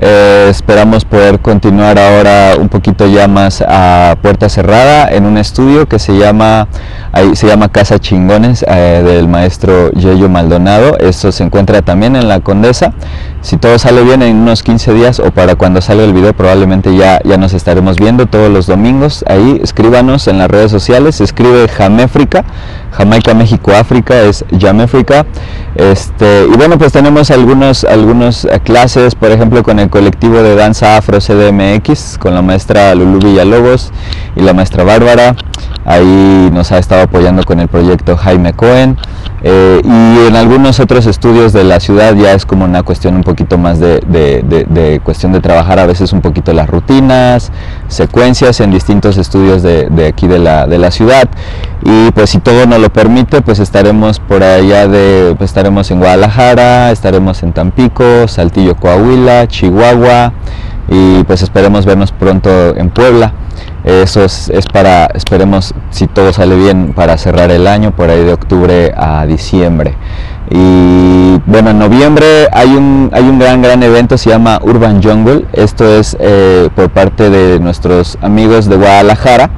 Eh, 0.00 0.46
esperamos 0.48 1.04
poder 1.04 1.40
continuar 1.40 1.98
ahora 1.98 2.52
un 2.56 2.68
poquito 2.68 3.08
ya 3.08 3.26
más 3.26 3.64
a 3.66 4.16
puerta 4.22 4.48
cerrada 4.48 5.08
en 5.08 5.26
un 5.26 5.38
estudio 5.38 5.88
que 5.88 5.98
se 5.98 6.16
llama, 6.16 6.68
ahí 7.10 7.34
se 7.34 7.48
llama 7.48 7.68
Casa 7.68 7.98
Chingones 7.98 8.64
eh, 8.68 9.02
del 9.04 9.26
maestro 9.26 9.90
Yeyo 9.90 10.28
Maldonado. 10.28 10.96
Esto 10.98 11.32
se 11.32 11.42
encuentra 11.42 11.82
también 11.82 12.14
en 12.14 12.28
la 12.28 12.38
Condesa. 12.38 12.92
Si 13.40 13.56
todo 13.56 13.76
sale 13.80 14.02
bien 14.02 14.22
en 14.22 14.36
unos 14.36 14.62
15 14.62 14.94
días 14.94 15.18
o 15.18 15.32
para 15.32 15.56
cuando 15.56 15.80
salga 15.80 16.04
el 16.04 16.12
video 16.12 16.32
probablemente 16.32 16.94
ya, 16.96 17.20
ya 17.24 17.36
nos 17.38 17.52
estaremos 17.52 17.96
viendo 17.96 18.26
todos 18.26 18.50
los 18.50 18.68
domingos. 18.68 19.24
Ahí 19.28 19.58
escríbanos 19.62 20.28
en 20.28 20.38
las 20.38 20.48
redes 20.48 20.70
sociales, 20.70 21.20
escribe 21.20 21.66
Jaméfrica, 21.66 22.44
Jamaica 22.92 23.34
México 23.34 23.72
África 23.74 24.22
es 24.22 24.44
Jaméfrica. 24.58 25.26
Este, 25.74 26.46
y 26.52 26.56
bueno 26.56 26.78
pues 26.78 26.92
tenemos 26.92 27.30
algunos, 27.30 27.84
algunos 27.84 28.44
eh, 28.44 28.60
clases, 28.62 29.14
por 29.14 29.30
ejemplo 29.30 29.62
con 29.62 29.78
el 29.78 29.90
colectivo 29.90 30.42
de 30.42 30.54
danza 30.54 30.96
afro 30.96 31.18
CDMX, 31.18 32.18
con 32.18 32.34
la 32.34 32.42
maestra 32.42 32.94
Lulu 32.94 33.18
Villalobos 33.18 33.92
y 34.36 34.40
la 34.40 34.54
maestra 34.54 34.84
Bárbara. 34.84 35.36
Ahí 35.84 36.50
nos 36.52 36.72
ha 36.72 36.78
estado 36.78 37.02
apoyando 37.02 37.44
con 37.44 37.60
el 37.60 37.68
proyecto 37.68 38.16
Jaime 38.16 38.52
Cohen. 38.52 38.96
Eh, 39.42 39.80
y 39.84 40.26
en 40.26 40.34
algunos 40.34 40.80
otros 40.80 41.06
estudios 41.06 41.52
de 41.52 41.62
la 41.62 41.78
ciudad 41.78 42.14
ya 42.16 42.32
es 42.32 42.44
como 42.44 42.64
una 42.64 42.82
cuestión 42.82 43.14
un 43.14 43.22
poquito 43.22 43.56
más 43.56 43.78
de, 43.78 44.00
de, 44.00 45.00
cuestión 45.04 45.32
de 45.32 45.40
trabajar 45.40 45.78
a 45.78 45.86
veces 45.86 46.12
un 46.12 46.20
poquito 46.20 46.52
las 46.52 46.68
rutinas, 46.68 47.52
secuencias 47.86 48.60
en 48.60 48.72
distintos 48.72 49.16
estudios 49.16 49.62
de, 49.62 50.06
aquí 50.06 50.26
de 50.26 50.38
la, 50.38 50.66
de 50.66 50.78
la 50.78 50.90
ciudad. 50.90 51.28
Y 51.84 52.10
pues 52.10 52.30
si 52.30 52.38
todo 52.38 52.66
nos 52.66 52.80
lo 52.80 52.92
permite, 52.92 53.40
pues 53.40 53.60
estaremos 53.60 54.18
por 54.18 54.42
allá 54.42 54.88
de, 54.88 55.34
pues 55.38 55.50
estaremos 55.50 55.90
en 55.90 56.00
Guadalajara, 56.00 56.90
estaremos 56.90 57.42
en 57.42 57.52
Tampico, 57.52 58.26
Saltillo, 58.26 58.74
Coahuila, 58.74 59.46
Chihuahua 59.46 60.32
y 60.88 61.22
pues 61.24 61.42
esperemos 61.42 61.86
vernos 61.86 62.12
pronto 62.12 62.76
en 62.76 62.90
Puebla. 62.90 63.32
Eso 63.88 64.22
es, 64.22 64.50
para, 64.70 65.06
esperemos, 65.14 65.72
si 65.88 66.06
todo 66.08 66.30
sale 66.34 66.56
bien, 66.56 66.92
para 66.94 67.16
cerrar 67.16 67.50
el 67.50 67.66
año, 67.66 67.90
por 67.90 68.10
ahí 68.10 68.22
de 68.22 68.34
octubre 68.34 68.92
a 68.94 69.24
diciembre. 69.24 69.94
Y 70.50 71.40
bueno, 71.46 71.70
en 71.70 71.78
noviembre 71.78 72.48
hay 72.52 72.68
un, 72.68 73.08
hay 73.14 73.22
un 73.22 73.38
gran, 73.38 73.62
gran 73.62 73.82
evento, 73.82 74.18
se 74.18 74.28
llama 74.28 74.60
Urban 74.62 75.02
Jungle. 75.02 75.46
Esto 75.54 75.86
es 75.86 76.18
eh, 76.20 76.68
por 76.74 76.90
parte 76.90 77.30
de 77.30 77.60
nuestros 77.60 78.18
amigos 78.20 78.66
de 78.66 78.76
Guadalajara. 78.76 79.48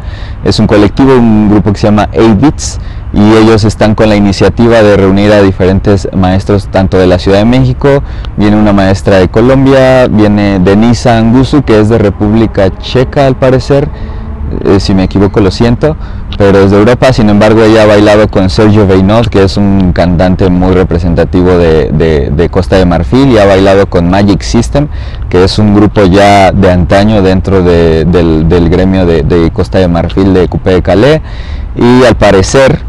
Es 0.45 0.61
un 0.61 0.69
colectivo, 0.69 1.13
un 1.13 1.51
grupo 1.51 1.73
que 1.73 1.81
se 1.81 1.89
llama 1.89 2.09
A-Beats 2.15 2.79
y 3.13 3.33
ellos 3.33 3.65
están 3.65 3.97
con 3.97 4.09
la 4.09 4.15
iniciativa 4.15 4.83
de 4.83 4.97
reunir 4.97 5.33
a 5.33 5.43
diferentes 5.43 6.09
maestros 6.17 6.69
tanto 6.69 6.99
de 6.99 7.09
la 7.09 7.19
Ciudad 7.19 7.39
de 7.39 7.45
México, 7.45 8.05
viene 8.37 8.57
una 8.57 8.73
maestra 8.73 9.17
de 9.17 9.29
Colombia, 9.29 10.07
viene 10.07 10.61
Denisa 10.61 11.19
Angusu 11.19 11.63
que 11.63 11.81
es 11.81 11.89
de 11.89 11.99
República 11.99 12.71
Checa 12.79 13.27
al 13.27 13.37
parecer, 13.37 13.89
eh, 14.65 14.81
si 14.81 14.95
me 14.95 15.05
equivoco 15.05 15.41
lo 15.41 15.51
siento, 15.51 15.97
pero 16.37 16.61
es 16.61 16.71
de 16.71 16.79
Europa, 16.79 17.13
sin 17.13 17.29
embargo 17.29 17.63
ella 17.63 17.83
ha 17.83 17.87
bailado 17.87 18.29
con 18.29 18.51
Sergio 18.51 18.87
Beinot, 18.87 19.29
que 19.29 19.45
es 19.45 19.57
un 19.57 19.93
cantante 19.93 20.49
muy 20.49 20.73
representativo 20.73 21.51
de, 21.51 22.49
Costa 22.51 22.77
de 22.77 22.87
Marfil, 22.87 23.31
y 23.31 23.39
ha 23.39 23.45
bailado 23.45 23.87
con 23.87 24.09
Magic 24.11 24.43
System, 24.43 24.89
que 25.29 25.45
es 25.45 25.59
un 25.59 25.75
grupo 25.75 26.05
ya 26.05 26.53
de 26.53 26.71
antaño 26.71 27.23
dentro 27.23 27.63
del, 27.63 28.11
del, 28.11 28.69
gremio 28.71 29.07
de, 29.07 29.51
Costa 29.53 29.79
de 29.79 29.89
Marfil 29.89 30.33
de 30.33 30.49
Coupé 30.49 30.71
de 30.73 30.83
Calais, 30.83 31.21
y 31.77 32.05
al 32.05 32.17
parecer 32.17 32.81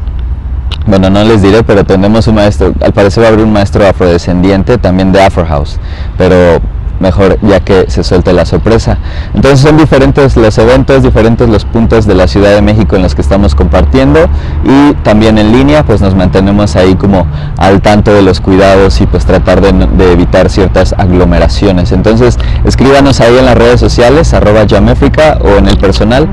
bueno, 0.88 1.12
no 1.12 1.24
les 1.24 1.44
diré, 1.44 1.64
pero 1.64 1.84
tenemos 1.84 2.28
un 2.28 2.36
maestro, 2.36 2.74
al 2.82 2.92
parecer 2.92 3.24
va 3.24 3.28
a 3.28 3.32
haber 3.32 3.46
un 3.46 3.54
maestro 3.54 3.88
afrodescendiente 3.88 4.80
también 4.80 5.12
de 5.12 5.22
Afro 5.22 5.46
House, 5.46 5.78
pero 6.18 6.60
mejor 7.02 7.38
ya 7.42 7.60
que 7.60 7.90
se 7.90 8.04
suelte 8.04 8.32
la 8.32 8.46
sorpresa. 8.46 8.98
Entonces 9.34 9.60
son 9.60 9.78
diferentes 9.78 10.38
los 10.38 10.58
eventos, 10.58 11.04
diferentes 11.04 11.50
los 11.50 11.66
puntos 11.66 12.06
de 12.06 12.16
la 12.16 12.28
Ciudad 12.28 12.52
de 12.52 12.62
México 12.62 12.96
en 12.96 13.02
los 13.02 13.16
que 13.16 13.22
estamos 13.22 13.56
compartiendo 13.56 14.30
y 14.64 14.94
también 15.04 15.38
en 15.38 15.52
línea 15.52 15.84
pues 15.84 16.00
nos 16.02 16.16
mantenemos 16.16 16.76
ahí 16.76 16.96
como 16.96 17.28
al 17.58 17.82
tanto 17.82 18.14
de 18.14 18.22
los 18.22 18.40
cuidados 18.40 19.02
y 19.02 19.08
pues 19.08 19.26
tratar 19.26 19.62
de, 19.62 20.12
evitar 20.12 20.50
ciertas 20.50 20.94
aglomeraciones. 20.98 21.92
Entonces 21.92 22.38
escríbanos 22.64 23.20
ahí 23.20 23.38
en 23.38 23.46
las 23.46 23.58
redes 23.58 23.80
sociales, 23.80 24.34
arroba 24.34 24.66
Jaméfrica 24.70 25.40
o 25.42 25.58
en 25.58 25.68
el 25.68 25.78
personal, 25.78 26.28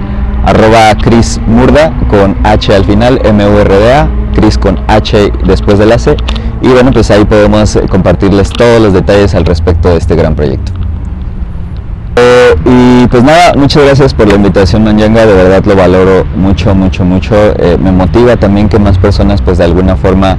arroba 0.44 0.94
Chris 1.00 1.40
Murda 1.46 1.92
con 2.10 2.36
H 2.44 2.74
al 2.74 2.84
final, 2.84 3.20
M-U-R-D-A 3.24 4.17
Cris 4.38 4.56
con 4.56 4.78
H 4.86 5.32
después 5.44 5.78
de 5.78 5.86
la 5.86 5.98
C. 5.98 6.16
Y 6.62 6.68
bueno, 6.68 6.92
pues 6.92 7.10
ahí 7.10 7.24
podemos 7.24 7.74
eh, 7.76 7.82
compartirles 7.88 8.50
todos 8.50 8.80
los 8.80 8.92
detalles 8.92 9.34
al 9.34 9.44
respecto 9.44 9.90
de 9.90 9.96
este 9.96 10.14
gran 10.14 10.34
proyecto. 10.34 10.72
Eh, 12.16 12.54
y 12.64 13.06
pues 13.08 13.22
nada, 13.22 13.54
muchas 13.56 13.84
gracias 13.84 14.14
por 14.14 14.28
la 14.28 14.34
invitación 14.34 14.82
Manyanga, 14.82 15.24
de 15.24 15.34
verdad 15.34 15.64
lo 15.64 15.76
valoro 15.76 16.24
mucho, 16.36 16.74
mucho, 16.74 17.04
mucho. 17.04 17.34
Eh, 17.58 17.78
me 17.80 17.92
motiva 17.92 18.36
también 18.36 18.68
que 18.68 18.78
más 18.78 18.98
personas 18.98 19.40
pues 19.42 19.58
de 19.58 19.64
alguna 19.64 19.96
forma 19.96 20.36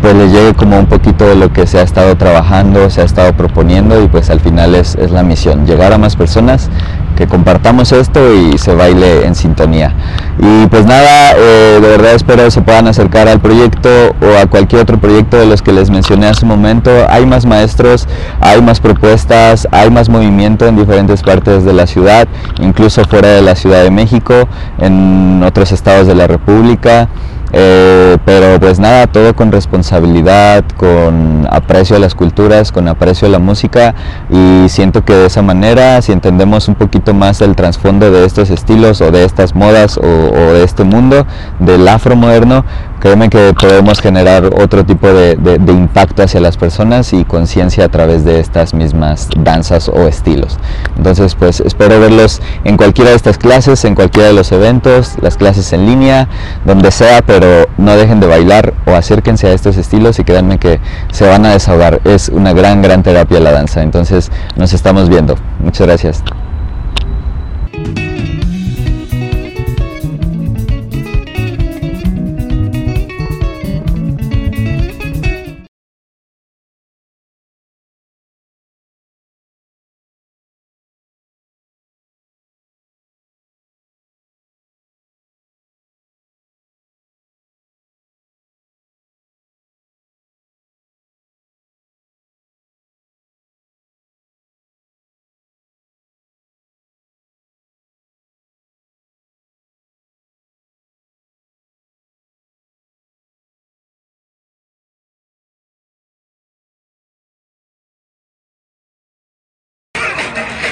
pues 0.00 0.14
les 0.14 0.32
llegue 0.32 0.54
como 0.54 0.78
un 0.78 0.86
poquito 0.86 1.26
de 1.26 1.34
lo 1.34 1.52
que 1.52 1.66
se 1.66 1.78
ha 1.78 1.82
estado 1.82 2.16
trabajando, 2.16 2.88
se 2.90 3.00
ha 3.00 3.04
estado 3.04 3.32
proponiendo 3.34 4.02
y 4.02 4.08
pues 4.08 4.30
al 4.30 4.40
final 4.40 4.74
es, 4.74 4.94
es 4.94 5.10
la 5.10 5.22
misión, 5.22 5.66
llegar 5.66 5.92
a 5.92 5.98
más 5.98 6.16
personas 6.16 6.70
que 7.18 7.26
compartamos 7.26 7.90
esto 7.90 8.32
y 8.32 8.58
se 8.58 8.72
baile 8.74 9.26
en 9.26 9.34
sintonía. 9.34 9.92
Y 10.38 10.68
pues 10.68 10.86
nada, 10.86 11.32
eh, 11.36 11.80
de 11.82 11.88
verdad 11.88 12.14
espero 12.14 12.48
se 12.48 12.62
puedan 12.62 12.86
acercar 12.86 13.26
al 13.26 13.40
proyecto 13.40 13.88
o 14.22 14.40
a 14.40 14.46
cualquier 14.46 14.82
otro 14.82 14.98
proyecto 14.98 15.36
de 15.36 15.46
los 15.46 15.60
que 15.60 15.72
les 15.72 15.90
mencioné 15.90 16.28
hace 16.28 16.44
un 16.44 16.50
momento. 16.50 16.92
Hay 17.08 17.26
más 17.26 17.44
maestros, 17.44 18.06
hay 18.40 18.62
más 18.62 18.78
propuestas, 18.78 19.66
hay 19.72 19.90
más 19.90 20.08
movimiento 20.08 20.68
en 20.68 20.76
diferentes 20.76 21.22
partes 21.22 21.64
de 21.64 21.72
la 21.72 21.88
ciudad, 21.88 22.28
incluso 22.60 23.02
fuera 23.04 23.30
de 23.30 23.42
la 23.42 23.56
Ciudad 23.56 23.82
de 23.82 23.90
México, 23.90 24.46
en 24.78 25.42
otros 25.44 25.72
estados 25.72 26.06
de 26.06 26.14
la 26.14 26.28
República. 26.28 27.08
Eh, 27.52 28.18
pero 28.24 28.60
pues 28.60 28.78
nada, 28.78 29.06
todo 29.06 29.34
con 29.34 29.50
responsabilidad, 29.52 30.64
con 30.76 31.46
aprecio 31.50 31.96
a 31.96 31.98
las 31.98 32.14
culturas, 32.14 32.72
con 32.72 32.88
aprecio 32.88 33.26
a 33.26 33.30
la 33.30 33.38
música 33.38 33.94
y 34.30 34.68
siento 34.68 35.04
que 35.04 35.14
de 35.14 35.26
esa 35.26 35.40
manera, 35.40 36.02
si 36.02 36.12
entendemos 36.12 36.68
un 36.68 36.74
poquito 36.74 37.14
más 37.14 37.40
el 37.40 37.56
trasfondo 37.56 38.10
de 38.10 38.26
estos 38.26 38.50
estilos 38.50 39.00
o 39.00 39.10
de 39.10 39.24
estas 39.24 39.54
modas 39.54 39.96
o, 39.96 40.02
o 40.02 40.52
de 40.52 40.62
este 40.62 40.84
mundo 40.84 41.26
del 41.58 41.88
afro 41.88 42.16
moderno, 42.16 42.64
créeme 43.00 43.28
que 43.28 43.54
podemos 43.58 44.00
generar 44.00 44.46
otro 44.46 44.84
tipo 44.84 45.08
de, 45.08 45.38
impacto 45.68 46.22
hacia 46.22 46.40
las 46.40 46.56
personas 46.56 47.12
y 47.12 47.24
conciencia 47.24 47.84
a 47.84 47.88
través 47.88 48.24
de 48.24 48.40
estas 48.40 48.74
mismas 48.74 49.28
danzas 49.36 49.88
o 49.88 50.06
estilos. 50.08 50.58
Entonces, 50.96 51.34
pues 51.34 51.60
espero 51.60 52.00
verlos 52.00 52.40
en 52.64 52.76
cualquiera 52.76 53.10
de 53.10 53.16
estas 53.16 53.38
clases, 53.38 53.84
en 53.84 53.94
cualquiera 53.94 54.28
de 54.28 54.34
los 54.34 54.52
eventos, 54.52 55.16
las 55.20 55.36
clases 55.36 55.72
en 55.72 55.86
línea, 55.86 56.28
donde 56.64 56.90
sea, 56.90 57.22
pero 57.22 57.68
no 57.76 57.96
dejen 57.96 58.20
de 58.20 58.26
bailar 58.26 58.74
o 58.86 58.92
acérquense 58.92 59.46
a 59.46 59.52
estos 59.52 59.76
estilos 59.76 60.18
y 60.18 60.24
créanme 60.24 60.58
que 60.58 60.80
se 61.12 61.26
van 61.26 61.46
a 61.46 61.52
desahogar. 61.52 62.00
Es 62.04 62.28
una 62.28 62.52
gran, 62.52 62.82
gran 62.82 63.02
terapia 63.02 63.40
la 63.40 63.52
danza. 63.52 63.82
Entonces, 63.82 64.30
nos 64.56 64.72
estamos 64.72 65.08
viendo. 65.08 65.36
Muchas 65.60 65.86
gracias. 65.86 66.22